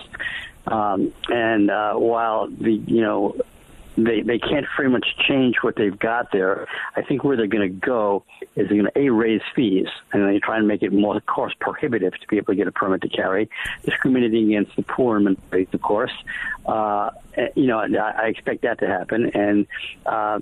[0.68, 3.36] Um, and uh, while the you know
[4.06, 6.68] they they can't very much change what they've got there.
[6.96, 8.24] I think where they're going to go
[8.56, 11.60] is they're going to a raise fees and they try and make it more cost
[11.60, 13.50] prohibitive to be able to get a permit to carry,
[13.84, 16.14] discriminating against the poor and minorities, of course.
[16.66, 17.12] Uh,
[17.56, 19.68] you know, I, I expect that to happen and.
[20.06, 20.40] Uh,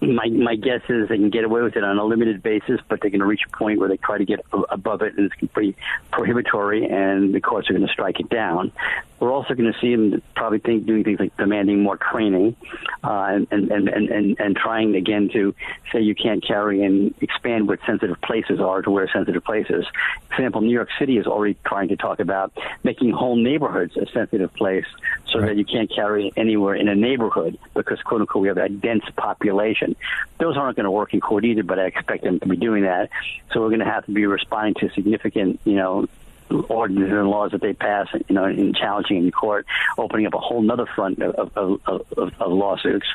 [0.00, 3.00] my my guess is they can get away with it on a limited basis, but
[3.00, 5.52] they're going to reach a point where they try to get above it, and it's
[5.52, 5.76] pretty
[6.10, 8.72] prohibitory, and the courts are going to strike it down.
[9.20, 12.56] We're also going to see them probably think, doing things like demanding more training,
[13.02, 15.54] uh, and, and, and, and, and trying again to
[15.92, 19.86] say you can't carry and expand what sensitive places are to where sensitive places.
[20.28, 22.52] For example, New York City is already trying to talk about
[22.84, 24.86] making whole neighborhoods a sensitive place
[25.26, 25.48] so right.
[25.48, 29.04] that you can't carry anywhere in a neighborhood because, quote unquote, we have a dense
[29.16, 29.96] population.
[30.38, 32.84] Those aren't going to work in court either, but I expect them to be doing
[32.84, 33.10] that.
[33.52, 36.06] So we're going to have to be responding to significant, you know,
[36.50, 40.38] ordinances and laws that they pass, you know, in challenging in court, opening up a
[40.38, 43.06] whole other front of, of, of, of lawsuits.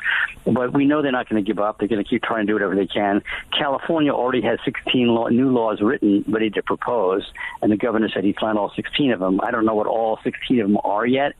[0.44, 1.78] But we know they're not going to give up.
[1.78, 3.22] They're going to keep trying to do whatever they can.
[3.56, 7.24] California already has 16 law, new laws written, ready to propose,
[7.62, 9.40] and the governor said he'd sign all 16 of them.
[9.42, 11.34] I don't know what all 16 of them are yet,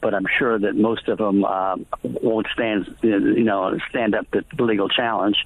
[0.00, 4.44] but I'm sure that most of them uh, won't stand, you know, stand up the
[4.58, 5.36] legal challenge.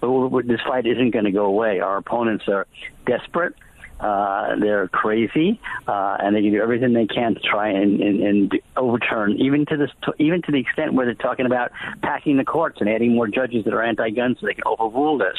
[0.00, 1.80] But this fight isn't going to go away.
[1.80, 2.66] Our opponents are
[3.06, 3.54] desperate.
[4.00, 8.22] Uh, they're crazy, uh, and they can do everything they can to try and, and,
[8.22, 11.70] and overturn, even to this, even to the extent where they're talking about
[12.02, 15.36] packing the courts and adding more judges that are anti-gun so they can overrule this.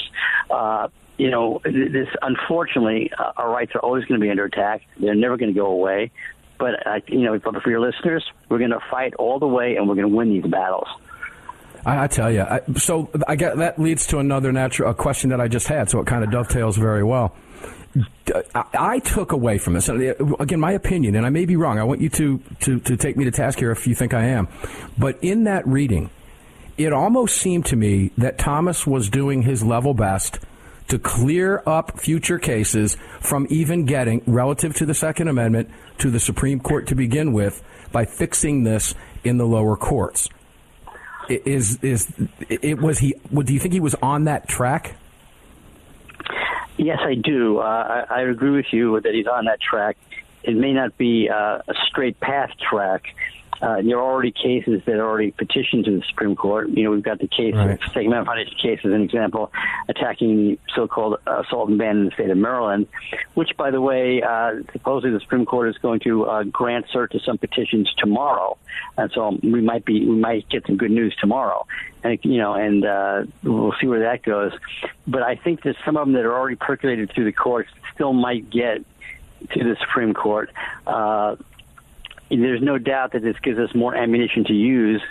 [0.50, 4.84] Uh, you know, this unfortunately, uh, our rights are always going to be under attack.
[4.97, 6.12] They're never going to go away.
[6.58, 9.89] But uh, you know, for your listeners, we're going to fight all the way, and
[9.89, 10.88] we're going to win these battles.
[11.84, 15.47] I, tell you, I, so I get that leads to another natural question that I
[15.47, 15.89] just had.
[15.89, 17.36] So it kind of dovetails very well.
[18.54, 21.80] I took away from this, again, my opinion, and I may be wrong.
[21.80, 24.25] I want you to, to, to take me to task here if you think I
[24.25, 24.47] am.
[24.97, 26.10] But in that reading,
[26.77, 30.39] it almost seemed to me that Thomas was doing his level best
[30.88, 36.19] to clear up future cases from even getting, relative to the Second Amendment, to the
[36.19, 40.30] Supreme Court to begin with by fixing this in the lower courts.
[41.30, 42.12] Is is
[42.49, 43.15] it was he?
[43.34, 44.95] Do you think he was on that track?
[46.82, 47.60] Yes, I do.
[47.60, 49.98] Uh, I, I agree with you that he's on that track.
[50.41, 53.13] It may not be uh, a straight path track.
[53.62, 56.69] Uh, there are already cases that are already petitioned to the Supreme Court.
[56.69, 57.80] You know, we've got the case, right.
[57.89, 59.52] State Foundation case as an example,
[59.88, 62.88] attacking the so-called assault and ban in the state of Maryland,
[63.34, 67.12] which, by the way, uh, supposedly the Supreme Court is going to uh, grant cert
[67.12, 68.58] to some petitions tomorrow,
[68.97, 71.65] and so we might be we might get some good news tomorrow
[72.04, 74.54] and you know, and uh, we'll see where that goes.
[75.08, 78.13] But I think that some of them that are already percolated through the courts still
[78.13, 78.84] might get
[79.52, 80.52] to the Supreme Court.
[80.86, 81.36] Uh,
[82.39, 85.02] there's no doubt that this gives us more ammunition to use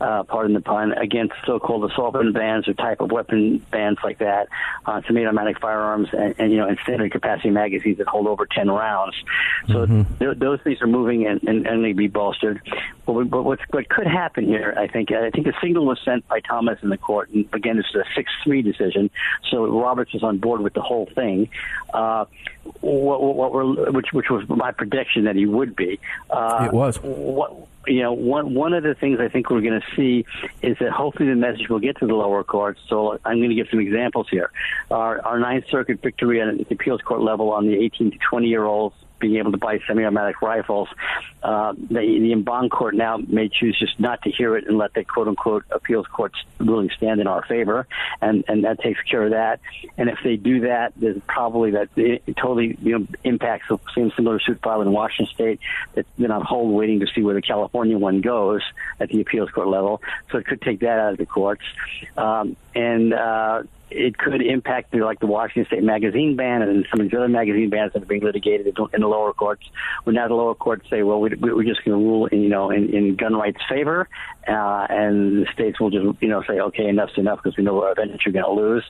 [0.00, 4.18] uh, pardon the pun, against so-called assault weapon bans or type of weapon bans like
[4.18, 4.48] that
[4.84, 8.46] on uh, semi-automatic firearms and, and, you know and standard capacity magazines that hold over
[8.46, 9.14] 10 rounds.
[9.68, 10.14] So mm-hmm.
[10.18, 12.60] th- those things are moving and, and, and to be bolstered.
[13.06, 16.26] But, but what's, what could happen here, I think, I think a signal was sent
[16.28, 19.10] by Thomas in the court, and again, it's a six-three decision.
[19.50, 21.48] So Roberts was on board with the whole thing.
[21.94, 22.26] Uh,
[22.80, 26.00] what, what we're, which which was my prediction that he would be.
[26.28, 26.98] Uh, it was.
[27.02, 27.54] What
[27.86, 30.24] you know, one one of the things I think we're going to see
[30.62, 32.80] is that hopefully the message will get to the lower courts.
[32.88, 34.50] So I'm going to give some examples here.
[34.90, 38.46] Our, our Ninth Circuit victory at the appeals court level on the 18 to 20
[38.46, 40.88] year olds being able to buy semi-automatic rifles.
[41.42, 45.04] Uh, the, the court now may choose just not to hear it and let the
[45.04, 47.86] quote-unquote appeals courts really stand in our favor,
[48.20, 49.60] and and that takes care of that.
[49.96, 54.12] And if they do that, there's probably that it totally you know impacts the same
[54.16, 55.60] similar suit filed in Washington State
[55.94, 58.62] that's been on hold waiting to see where the California one goes
[59.00, 60.02] at the appeals court level.
[60.30, 61.62] So it could take that out of the courts.
[62.16, 67.00] Um, and uh, it could impact the, like the Washington State magazine ban and some
[67.00, 69.68] of these other magazine bans that are being litigated in the lower courts.
[70.04, 72.48] When now the lower courts say, well, we, we're just going to rule, in, you
[72.48, 74.08] know, in, in gun rights favor,
[74.48, 77.84] uh, and the states will just, you know, say, okay, enough's enough because we know
[77.84, 78.84] eventually you're going to lose.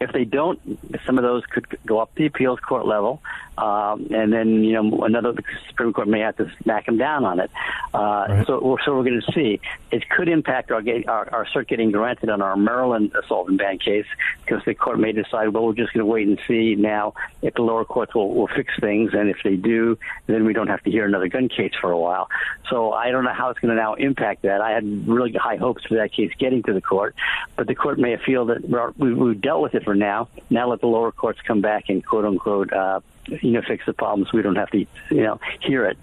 [0.00, 0.60] If they don't,
[1.06, 3.22] some of those could go up the appeals court level,
[3.58, 7.24] um, and then you know another the Supreme Court may have to smack them down
[7.24, 7.50] on it.
[7.92, 8.46] Uh, right.
[8.46, 9.60] So, so we're going to see.
[9.90, 13.78] It could impact our, our our cert getting granted on our Maryland assault and ban
[13.78, 14.06] case
[14.44, 17.54] because the court may decide, well, we're just going to wait and see now if
[17.54, 20.82] the lower courts will, will fix things, and if they do, then we don't have
[20.82, 22.28] to hear another gun case for a while.
[22.68, 24.60] So I don't know how it's going to now impact that.
[24.60, 27.14] I had really high hopes for that case getting to the court,
[27.56, 30.28] but the court may feel that we, we've dealt with it for now.
[30.50, 33.92] Now let the lower courts come back and quote unquote uh, you know fix the
[33.92, 34.32] problems.
[34.32, 35.98] We don't have to you know hear it.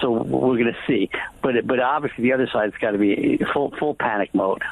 [0.00, 1.10] So we're going to see.
[1.42, 4.62] But but obviously the other side's got to be full full panic mode.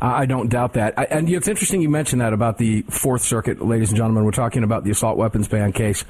[0.00, 0.94] I don't doubt that.
[0.96, 4.24] I, and it's interesting you mentioned that about the Fourth Circuit, ladies and gentlemen.
[4.24, 6.04] We're talking about the assault weapons ban case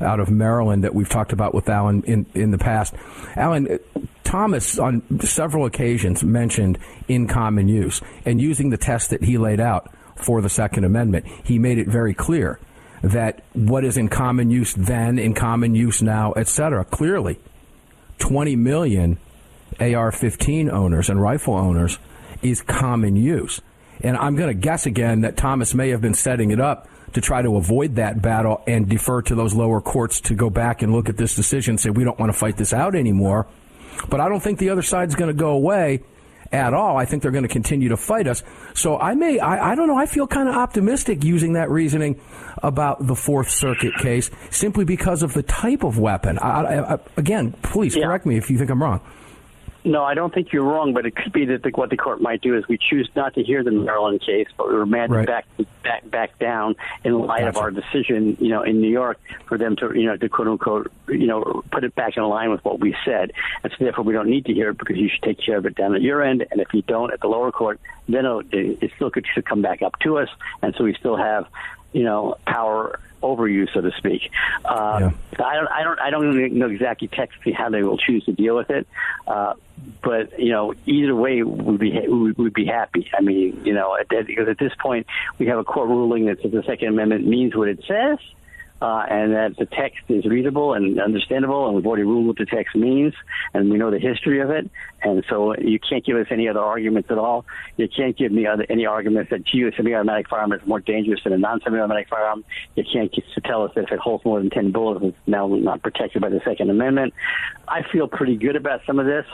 [0.00, 2.94] out of Maryland that we've talked about with Alan in, in the past.
[3.36, 6.78] Alan, uh, Thomas, on several occasions, mentioned
[7.08, 11.26] in common use and using the test that he laid out for the Second Amendment.
[11.42, 12.60] He made it very clear
[13.02, 16.84] that what is in common use then, in common use now, etc.
[16.84, 17.38] Clearly,
[18.18, 19.18] 20 million
[19.80, 21.98] AR-15 owners and rifle owners
[22.42, 23.60] is common use.
[24.02, 27.20] And I'm going to guess again that Thomas may have been setting it up to
[27.20, 30.92] try to avoid that battle and defer to those lower courts to go back and
[30.92, 33.46] look at this decision and say, we don't want to fight this out anymore.
[34.08, 36.02] But I don't think the other side's going to go away
[36.52, 36.96] at all.
[36.96, 38.42] I think they're going to continue to fight us.
[38.74, 42.20] So I may, I, I don't know, I feel kind of optimistic using that reasoning
[42.62, 46.38] about the Fourth Circuit case simply because of the type of weapon.
[46.38, 48.04] I, I, again, please yeah.
[48.04, 49.00] correct me if you think I'm wrong.
[49.82, 52.20] No, I don't think you're wrong, but it could be that the, what the court
[52.20, 55.26] might do is we choose not to hear the Maryland case, but we remand right.
[55.26, 55.46] back
[55.82, 57.48] back back down in light gotcha.
[57.48, 60.48] of our decision, you know, in New York for them to, you know, to quote
[60.48, 63.32] unquote, you know, put it back in line with what we said,
[63.64, 65.64] and so therefore we don't need to hear it because you should take care of
[65.64, 68.82] it down at your end, and if you don't at the lower court, then it,
[68.82, 70.28] it still could should come back up to us,
[70.60, 71.46] and so we still have,
[71.94, 74.30] you know, power over you, so to speak.
[74.64, 75.44] Uh, yeah.
[75.44, 78.56] I don't, I don't, I don't know exactly technically how they will choose to deal
[78.56, 78.86] with it,
[79.26, 79.54] uh,
[80.02, 83.10] but you know, either way, we'd be we'd be happy.
[83.16, 85.06] I mean, you know, at, because at this point,
[85.38, 88.18] we have a court ruling that says the Second Amendment means what it says,
[88.80, 92.46] uh, and that the text is readable and understandable, and we've already ruled what the
[92.46, 93.12] text means,
[93.52, 94.70] and we know the history of it,
[95.02, 97.44] and so you can't give us any other arguments at all.
[97.76, 101.20] You can't give me other, any arguments that gee, a semi-automatic firearm is more dangerous
[101.24, 102.44] than a non-semi-automatic firearm.
[102.74, 103.14] You can't
[103.44, 106.30] tell us that if it holds more than 10 bullets, it's now not protected by
[106.30, 107.12] the Second Amendment.
[107.68, 109.26] I feel pretty good about some of this.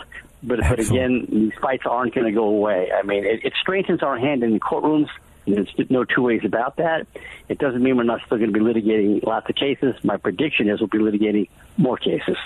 [0.42, 2.90] But, but again, these fights aren't going to go away.
[2.92, 5.08] I mean, it, it strengthens our hand in the courtrooms
[5.46, 7.06] there's no two ways about that.
[7.48, 9.94] It doesn't mean we're not still going to be litigating lots of cases.
[10.02, 12.36] My prediction is we'll be litigating more cases,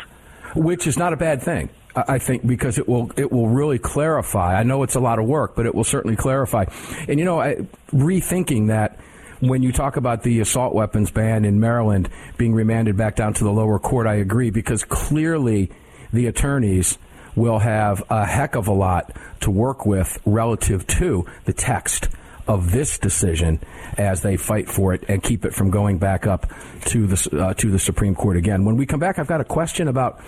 [0.55, 1.71] which is not a bad thing.
[1.97, 4.59] I think because it will it will really clarify.
[4.59, 6.67] I know it's a lot of work, but it will certainly clarify.
[7.09, 7.57] And you know, I,
[7.93, 8.99] rethinking that
[9.41, 13.45] when you talk about the assault weapons ban in Maryland being remanded back down to
[13.45, 15.71] the lower court, I agree because clearly
[16.13, 16.99] the attorneys
[17.35, 22.09] will have a heck of a lot to work with relative to the text
[22.51, 23.61] of this decision
[23.97, 26.53] as they fight for it and keep it from going back up
[26.85, 28.65] to the uh, to the Supreme Court again.
[28.65, 30.21] When we come back, I've got a question about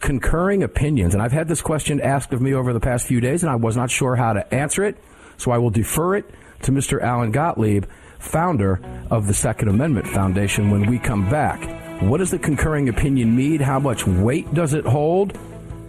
[0.00, 3.42] concurring opinions, and I've had this question asked of me over the past few days,
[3.42, 4.96] and I was not sure how to answer it,
[5.36, 6.24] so I will defer it
[6.62, 7.02] to Mr.
[7.02, 7.84] Alan Gottlieb,
[8.18, 10.70] founder of the Second Amendment Foundation.
[10.70, 11.60] When we come back,
[12.02, 13.60] what does the concurring opinion mean?
[13.60, 15.38] How much weight does it hold?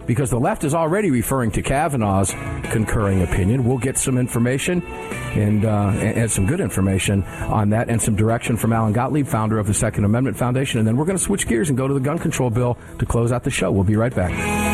[0.08, 2.32] Because the left is already referring to Kavanaugh's
[2.72, 3.64] concurring opinion.
[3.64, 8.56] We'll get some information and, uh, and some good information on that and some direction
[8.56, 10.78] from Alan Gottlieb, founder of the Second Amendment Foundation.
[10.78, 13.06] And then we're going to switch gears and go to the gun control bill to
[13.06, 13.70] close out the show.
[13.70, 14.67] We'll be right back.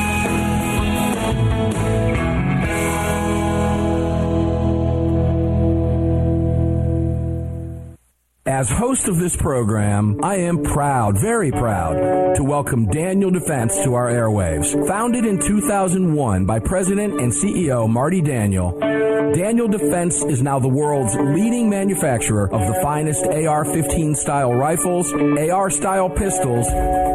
[8.46, 13.94] As host of this program, I am proud, very proud, to welcome Daniel Defense to
[13.94, 14.86] our airwaves.
[14.86, 21.16] Founded in 2001 by President and CEO Marty Daniel, Daniel Defense is now the world's
[21.16, 26.68] leading manufacturer of the finest AR-15 style rifles, AR style pistols,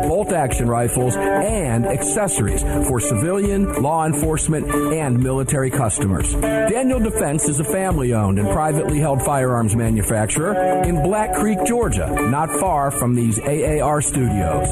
[0.08, 6.34] bolt action rifles, and accessories for civilian, law enforcement, and military customers.
[6.34, 12.08] Daniel Defense is a family owned and privately held firearms manufacturer in Black Creek, Georgia,
[12.30, 14.68] not far from these AAR studios.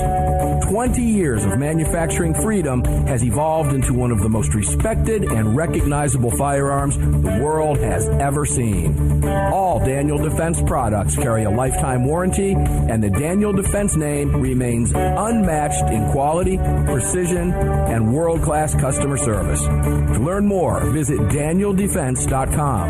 [0.70, 6.32] 20 years of manufacturing freedom has evolved into one of the most respected and recognizable
[6.32, 9.24] firearms the world has ever seen.
[9.26, 15.92] All Daniel Defense products carry a lifetime warranty, and the Daniel Defense name remains unmatched
[15.92, 19.62] in quality, precision, and world class customer service.
[19.64, 22.90] To learn more, visit DanielDefense.com.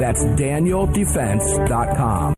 [0.00, 2.37] That's DanielDefense.com.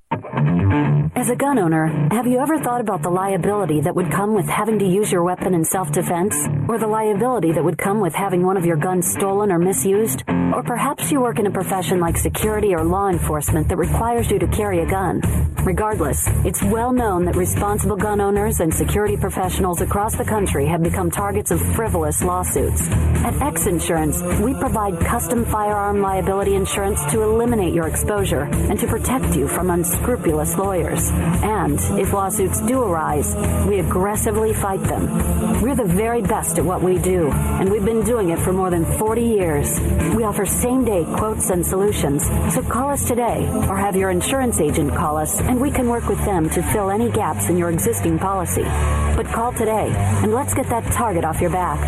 [0.71, 4.47] As a gun owner, have you ever thought about the liability that would come with
[4.47, 6.33] having to use your weapon in self-defense?
[6.69, 10.23] Or the liability that would come with having one of your guns stolen or misused?
[10.53, 14.39] Or perhaps you work in a profession like security or law enforcement that requires you
[14.39, 15.21] to carry a gun.
[15.63, 20.81] Regardless, it's well known that responsible gun owners and security professionals across the country have
[20.81, 22.89] become targets of frivolous lawsuits.
[22.89, 28.87] At X Insurance, we provide custom firearm liability insurance to eliminate your exposure and to
[28.87, 31.09] protect you from unscrupulous lawyers.
[31.11, 33.35] And if lawsuits do arise,
[33.67, 35.61] we aggressively fight them.
[35.61, 38.71] We're the very best at what we do, and we've been doing it for more
[38.71, 39.79] than 40 years.
[40.15, 44.59] We offer same day quotes and solutions, so call us today or have your insurance
[44.59, 47.69] agent call us, and we can work with them to fill any gaps in your
[47.69, 48.63] existing policy.
[48.63, 49.91] But call today,
[50.23, 51.79] and let's get that target off your back.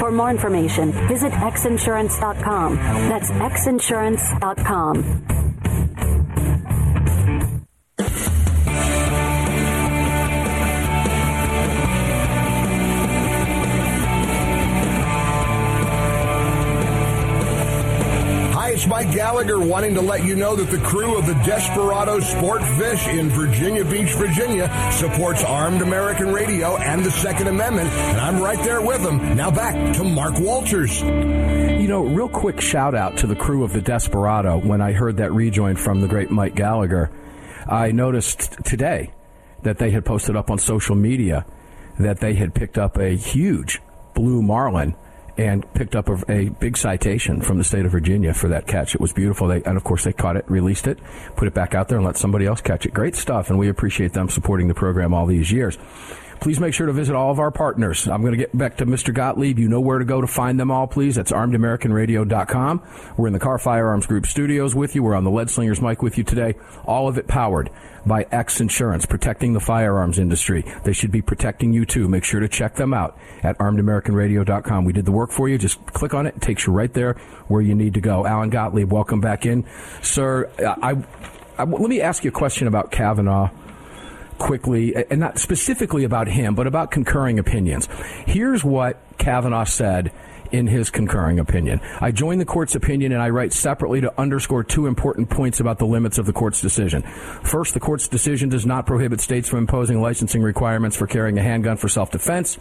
[0.00, 2.76] For more information, visit xinsurance.com.
[2.76, 5.35] That's xinsurance.com.
[18.86, 22.62] it's Mike Gallagher wanting to let you know that the crew of the Desperado Sport
[22.62, 28.40] Fish in Virginia Beach, Virginia supports Armed American Radio and the Second Amendment, and I'm
[28.40, 29.36] right there with them.
[29.36, 31.02] Now back to Mark Walters.
[31.02, 35.16] You know, real quick shout out to the crew of the Desperado when I heard
[35.16, 37.10] that rejoin from the great Mike Gallagher.
[37.66, 39.12] I noticed today
[39.62, 41.44] that they had posted up on social media
[41.98, 43.80] that they had picked up a huge
[44.14, 44.94] blue marlin
[45.38, 48.94] and picked up a, a, big citation from the state of Virginia for that catch.
[48.94, 49.48] It was beautiful.
[49.48, 50.98] They, and of course, they caught it, released it,
[51.36, 52.94] put it back out there, and let somebody else catch it.
[52.94, 55.76] Great stuff, and we appreciate them supporting the program all these years.
[56.40, 58.06] Please make sure to visit all of our partners.
[58.06, 59.12] I'm going to get back to Mr.
[59.12, 59.58] Gottlieb.
[59.58, 61.16] You know where to go to find them all, please.
[61.16, 62.82] That's armedamericanradio.com.
[63.16, 65.02] We're in the Kahr Firearms Group studios with you.
[65.02, 66.54] We're on the Lead Slingers mic with you today.
[66.84, 67.70] All of it powered
[68.04, 70.64] by X Insurance, protecting the firearms industry.
[70.84, 72.06] They should be protecting you too.
[72.08, 74.84] Make sure to check them out at armedamericanradio.com.
[74.84, 75.58] We did the work for you.
[75.58, 76.36] Just click on it.
[76.36, 77.14] It takes you right there
[77.48, 78.24] where you need to go.
[78.26, 79.64] Alan Gottlieb, welcome back in.
[80.02, 81.02] Sir, I,
[81.58, 83.50] I, let me ask you a question about Kavanaugh
[84.38, 87.88] quickly, and not specifically about him, but about concurring opinions.
[88.26, 90.12] Here's what Kavanaugh said
[90.52, 91.80] in his concurring opinion.
[92.00, 95.78] I join the court's opinion and I write separately to underscore two important points about
[95.78, 97.02] the limits of the court's decision.
[97.42, 101.42] First, the court's decision does not prohibit states from imposing licensing requirements for carrying a
[101.42, 102.58] handgun for self defense,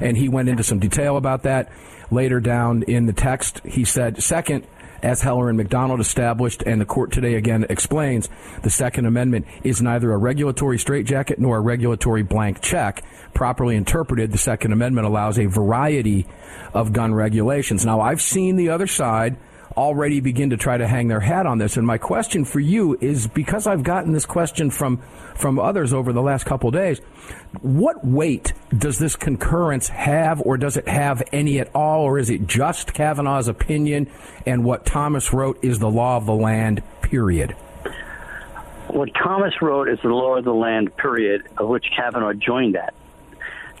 [0.00, 1.70] and he went into some detail about that.
[2.10, 4.64] Later down in the text, he said, second,
[5.06, 8.28] as Heller and McDonald established, and the court today again explains,
[8.64, 13.04] the Second Amendment is neither a regulatory straitjacket nor a regulatory blank check.
[13.32, 16.26] Properly interpreted, the Second Amendment allows a variety
[16.74, 17.86] of gun regulations.
[17.86, 19.36] Now, I've seen the other side
[19.76, 21.76] already begin to try to hang their hat on this.
[21.76, 25.02] And my question for you is because I've gotten this question from
[25.36, 26.98] from others over the last couple days,
[27.60, 32.30] what weight does this concurrence have, or does it have any at all, or is
[32.30, 34.10] it just Kavanaugh's opinion
[34.46, 36.82] and what Thomas wrote is the law of the land?
[37.02, 37.52] Period.
[38.88, 40.96] What Thomas wrote is the law of the land.
[40.96, 42.94] Period, of which Kavanaugh joined that.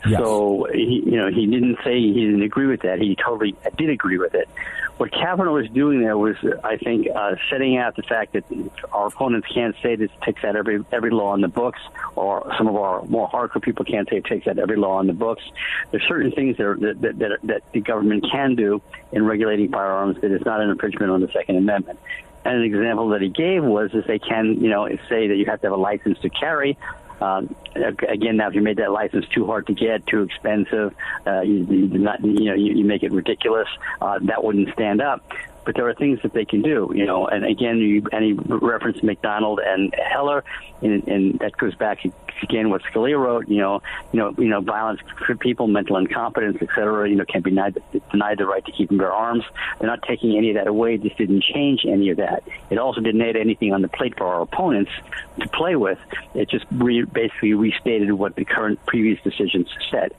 [0.06, 0.20] Yes.
[0.20, 3.00] So he, you know, he didn't say he didn't agree with that.
[3.00, 4.48] He totally did agree with it.
[4.96, 8.44] What Kavanaugh was doing there was, I think, uh, setting out the fact that
[8.92, 11.80] our opponents can't say this takes out every every law in the books,
[12.14, 15.06] or some of our more hardcore people can't say it takes out every law in
[15.06, 15.42] the books.
[15.90, 18.80] There's certain things that, are, that, that, that, that the government can do
[19.12, 21.98] in regulating firearms that is not an infringement on the Second Amendment.
[22.46, 25.44] And an example that he gave was is they can, you know, say that you
[25.46, 26.78] have to have a license to carry.
[27.20, 30.94] Um, again, now if you made that license too hard to get, too expensive,
[31.26, 33.68] uh, you, you not, you know, you, you make it ridiculous.
[34.00, 35.22] Uh, that wouldn't stand up.
[35.66, 37.26] But there are things that they can do, you know.
[37.26, 40.44] And again, you, any reference to McDonald and Heller,
[40.80, 41.98] and, and that goes back
[42.40, 43.48] again what Scalia wrote.
[43.48, 47.10] You know, you know, you know, violence for people, mental incompetence, et cetera.
[47.10, 47.76] You know, can be denied,
[48.12, 49.42] denied the right to keep and bear arms.
[49.80, 50.98] They're not taking any of that away.
[50.98, 52.44] This didn't change any of that.
[52.70, 54.92] It also didn't add anything on the plate for our opponents
[55.40, 55.98] to play with.
[56.34, 60.14] It just re- basically restated what the current previous decisions said.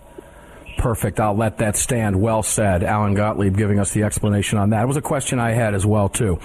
[0.78, 1.20] Perfect.
[1.20, 2.22] I'll let that stand.
[2.22, 2.84] Well said.
[2.84, 4.84] Alan Gottlieb giving us the explanation on that.
[4.84, 6.40] It was a question I had as well, too,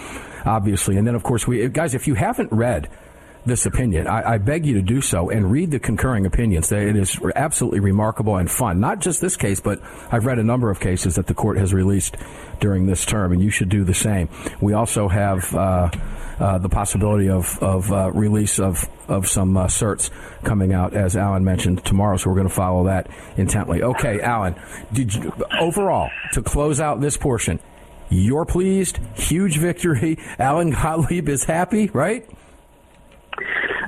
[0.45, 0.97] obviously.
[0.97, 2.89] And then, of course, we guys, if you haven't read
[3.45, 6.71] this opinion, I, I beg you to do so and read the concurring opinions.
[6.71, 8.81] It is absolutely remarkable and fun.
[8.81, 9.81] Not just this case, but
[10.11, 12.17] I've read a number of cases that the court has released
[12.61, 14.29] during this term, and you should do the same.
[14.61, 15.55] We also have.
[15.55, 15.91] Uh,
[16.41, 20.11] uh, the possibility of, of uh, release of, of some uh, certs
[20.43, 22.17] coming out, as Alan mentioned, tomorrow.
[22.17, 23.83] So we're going to follow that intently.
[23.83, 24.57] Okay, Alan,
[24.93, 27.61] did you, overall, to close out this portion,
[28.09, 30.19] you're pleased, huge victory.
[30.39, 32.29] Alan Gottlieb is happy, right?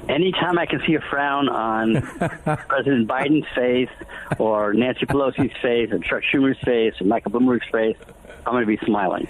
[0.08, 2.02] Anytime I can see a frown on
[2.68, 3.88] President Biden's face,
[4.38, 7.96] or Nancy Pelosi's face, or Chuck Schumer's face, or Michael Bloomberg's face,
[8.46, 9.26] I'm going to be smiling.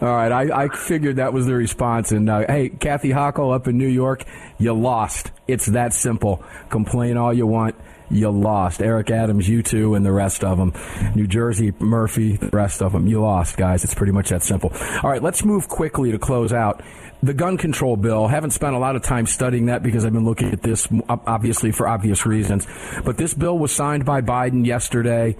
[0.00, 2.12] All right, I, I figured that was the response.
[2.12, 4.24] And uh, hey, Kathy Hochul up in New York,
[4.58, 5.30] you lost.
[5.46, 6.42] It's that simple.
[6.70, 7.76] Complain all you want.
[8.10, 8.80] You lost.
[8.80, 10.72] Eric Adams, you too, and the rest of them.
[11.14, 13.06] New Jersey, Murphy, the rest of them.
[13.06, 13.84] You lost, guys.
[13.84, 14.72] It's pretty much that simple.
[15.02, 16.82] All right, let's move quickly to close out.
[17.22, 18.28] The gun control bill.
[18.28, 21.72] Haven't spent a lot of time studying that because I've been looking at this, obviously,
[21.72, 22.66] for obvious reasons.
[23.04, 25.36] But this bill was signed by Biden yesterday.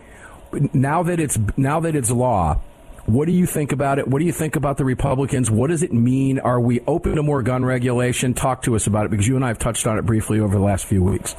[0.72, 2.60] Now that it's now that it's law,
[3.08, 4.08] what do you think about it?
[4.08, 5.50] What do you think about the Republicans?
[5.50, 6.40] What does it mean?
[6.40, 8.34] Are we open to more gun regulation?
[8.34, 10.54] Talk to us about it because you and I have touched on it briefly over
[10.54, 11.34] the last few weeks.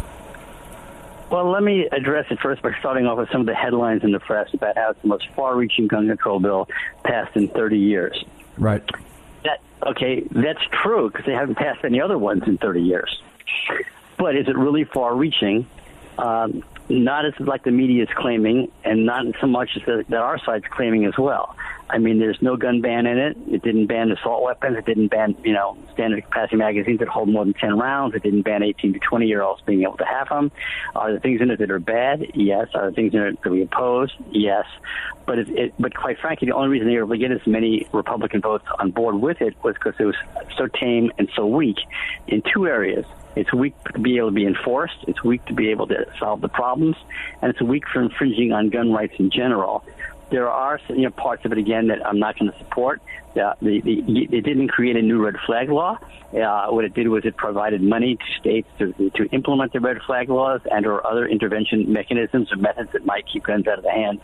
[1.29, 4.11] Well, let me address it first by starting off with some of the headlines in
[4.11, 6.67] the press about how it's the most far-reaching gun control bill
[7.03, 8.23] passed in 30 years.
[8.57, 8.83] Right.
[9.43, 13.21] That okay, that's true because they haven't passed any other ones in 30 years.
[14.17, 15.67] But is it really far-reaching?
[16.17, 20.19] Um, not as like the media is claiming, and not so much as the, that
[20.19, 21.55] our side's claiming as well.
[21.89, 23.37] I mean, there's no gun ban in it.
[23.49, 24.77] It didn't ban assault weapons.
[24.77, 28.13] It didn't ban, you know, standard capacity magazines that hold more than 10 rounds.
[28.15, 30.51] It didn't ban 18 to 20 year olds being able to have them.
[30.95, 32.31] Are there things in it that are bad?
[32.35, 32.67] Yes.
[32.75, 34.11] Are there things in it that we oppose?
[34.31, 34.65] Yes.
[35.25, 37.45] But it, it, but quite frankly, the only reason they were able to get as
[37.47, 40.15] many Republican votes on board with it was because it was
[40.57, 41.77] so tame and so weak
[42.27, 43.05] in two areas.
[43.35, 44.97] It's weak to be able to be enforced.
[45.07, 46.97] It's weak to be able to solve the problems,
[47.41, 49.83] and it's weak for infringing on gun rights in general.
[50.31, 53.01] There are you know, parts of it again that I'm not going to support.
[53.39, 55.97] Uh, the, the, it didn't create a new red flag law.
[56.33, 59.99] Uh, what it did was it provided money to states to, to implement the red
[60.05, 63.83] flag laws and or other intervention mechanisms or methods that might keep guns out of
[63.83, 64.21] the hands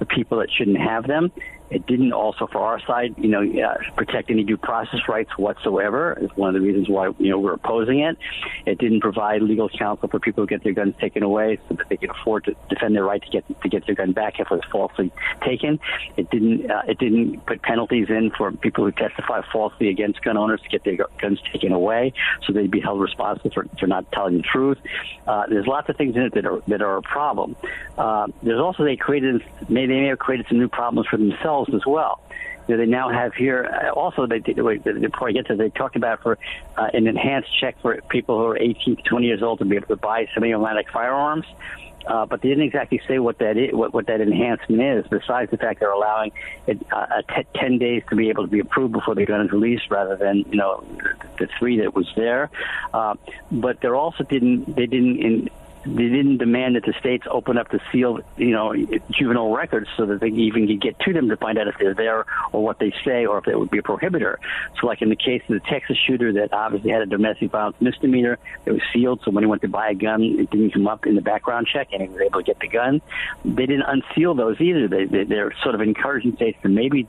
[0.00, 1.32] of people that shouldn't have them.
[1.70, 6.16] It didn't also, for our side, you know, uh, protect any due process rights whatsoever.
[6.18, 8.16] Is one of the reasons why you know we're opposing it.
[8.64, 11.88] It didn't provide legal counsel for people who get their guns taken away, so that
[11.90, 14.50] they can afford to defend their right to get to get their gun back if
[14.50, 15.12] it was falsely
[15.42, 15.78] taken.
[16.16, 16.70] It didn't.
[16.70, 20.68] Uh, it didn't put penalties in for people who testify falsely against gun owners to
[20.68, 22.12] get their guns taken away,
[22.44, 24.78] so they'd be held responsible for, for not telling the truth.
[25.26, 27.56] Uh, there's lots of things in it that are that are a problem.
[27.96, 29.42] Uh, there's also they created.
[29.68, 32.20] May they may have created some new problems for themselves as well.
[32.68, 35.96] You know, they now have here uh, also they before I get to they talked
[35.96, 36.38] about for
[36.76, 39.76] uh, an enhanced check for people who are 18 to 20 years old to be
[39.76, 41.46] able to buy semi-automatic firearms.
[41.46, 41.87] uh,
[42.26, 45.06] but they didn't exactly say what that is, what, what that enhancement is.
[45.08, 46.32] Besides the fact they're allowing
[46.66, 49.52] it, uh, t- ten days to be able to be approved before the gun is
[49.52, 52.50] released, rather than you know the, the three that was there.
[52.94, 53.14] Uh,
[53.52, 55.50] but they're also didn't they didn't in,
[55.96, 58.74] they didn't demand that the states open up the sealed, you know,
[59.10, 61.94] juvenile records so that they even could get to them to find out if they're
[61.94, 64.36] there or what they say or if it would be a prohibitor.
[64.80, 67.76] So, like in the case of the Texas shooter that obviously had a domestic violence
[67.80, 69.20] misdemeanor, it was sealed.
[69.24, 71.66] So when he went to buy a gun, it didn't come up in the background
[71.66, 73.00] check, and he was able to get the gun.
[73.44, 74.88] They didn't unseal those either.
[74.88, 77.08] They, they they're sort of encouraging states to maybe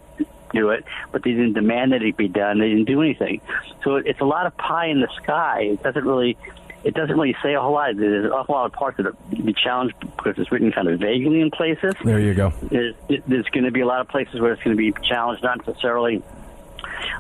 [0.52, 2.60] do it, but they didn't demand that it be done.
[2.60, 3.42] They didn't do anything.
[3.84, 5.62] So it's a lot of pie in the sky.
[5.62, 6.38] It doesn't really
[6.84, 7.96] it doesn't really say a whole lot.
[7.96, 11.00] There's an awful lot of parts that are be challenged because it's written kind of
[11.00, 11.94] vaguely in places.
[12.04, 12.54] There you go.
[12.62, 15.44] There's, there's going to be a lot of places where it's going to be challenged,
[15.44, 16.24] not necessarily.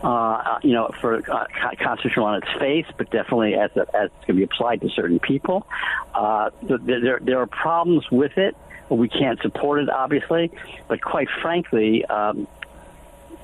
[0.04, 1.46] Uh, you know, for uh,
[1.82, 4.90] constitutional on its face, but definitely as, a, as it's going to be applied to
[4.90, 5.66] certain people.
[6.14, 8.58] Uh, there, there are problems with it.
[8.90, 10.52] We can't support it, obviously,
[10.88, 12.48] but quite frankly, um,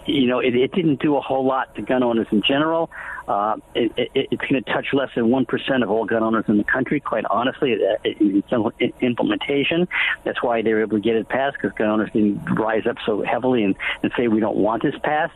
[0.06, 2.90] you know, it, it didn't do a whole lot to gun owners in general.
[3.28, 6.58] Uh, it, it, it's going to touch less than 1% of all gun owners in
[6.58, 9.88] the country, quite honestly, in implementation.
[10.24, 12.98] That's why they were able to get it passed, because gun owners didn't rise up
[13.06, 15.34] so heavily and, and say, we don't want this passed.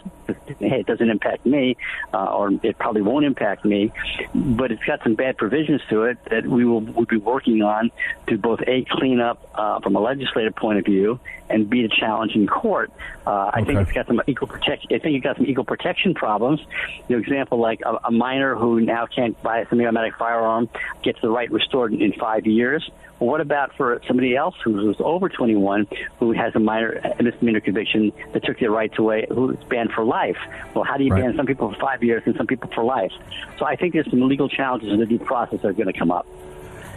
[0.59, 1.77] Hey, it doesn't impact me,
[2.13, 3.91] uh, or it probably won't impact me.
[4.35, 7.91] But it's got some bad provisions to it that we will we'll be working on
[8.27, 11.19] to both, A, clean up uh, from a legislative point of view,
[11.49, 12.91] and B, to challenge in court.
[13.25, 13.65] Uh, I okay.
[13.65, 14.89] think it's got some equal protection.
[14.93, 16.61] I think it got some equal protection problems.
[17.07, 20.69] You know, example like like a, a minor who now can't buy a semi-automatic firearm
[21.03, 22.89] gets the right restored in, in five years.
[23.19, 25.88] Well, what about for somebody else who was over 21
[26.19, 30.05] who has a minor a misdemeanor conviction that took their rights away, who's banned for
[30.05, 30.38] life?
[30.73, 31.23] Well, how do you right.
[31.23, 33.11] ban some people for five years and some people for life?
[33.57, 35.97] So I think there's some legal challenges in the due process that are going to
[35.97, 36.25] come up.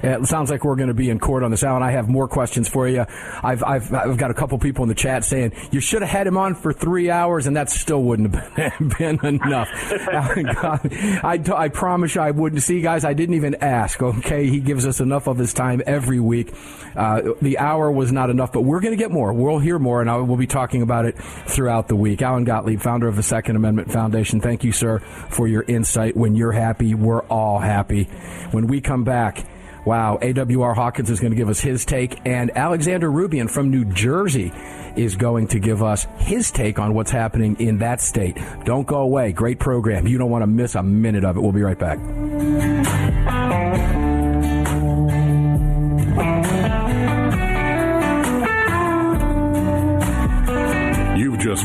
[0.03, 1.63] It sounds like we're going to be in court on this.
[1.63, 3.05] Alan, I have more questions for you.
[3.43, 6.27] I've, I've, I've got a couple people in the chat saying you should have had
[6.27, 9.69] him on for three hours, and that still wouldn't have been enough.
[9.73, 12.63] I, I promise you I wouldn't.
[12.63, 14.49] See, guys, I didn't even ask, okay?
[14.49, 16.53] He gives us enough of his time every week.
[16.97, 19.33] Uh, the hour was not enough, but we're going to get more.
[19.33, 22.23] We'll hear more, and I, we'll be talking about it throughout the week.
[22.23, 24.99] Alan Gottlieb, founder of the Second Amendment Foundation, thank you, sir,
[25.31, 26.17] for your insight.
[26.17, 28.05] When you're happy, we're all happy.
[28.51, 29.45] When we come back,
[29.85, 33.85] Wow, AWR Hawkins is going to give us his take, and Alexander Roubian from New
[33.85, 34.53] Jersey
[34.97, 38.39] is going to give us his take on what's happening in that state.
[38.65, 39.33] Don't go away.
[39.33, 40.07] Great program.
[40.07, 41.41] You don't want to miss a minute of it.
[41.41, 41.99] We'll be right back.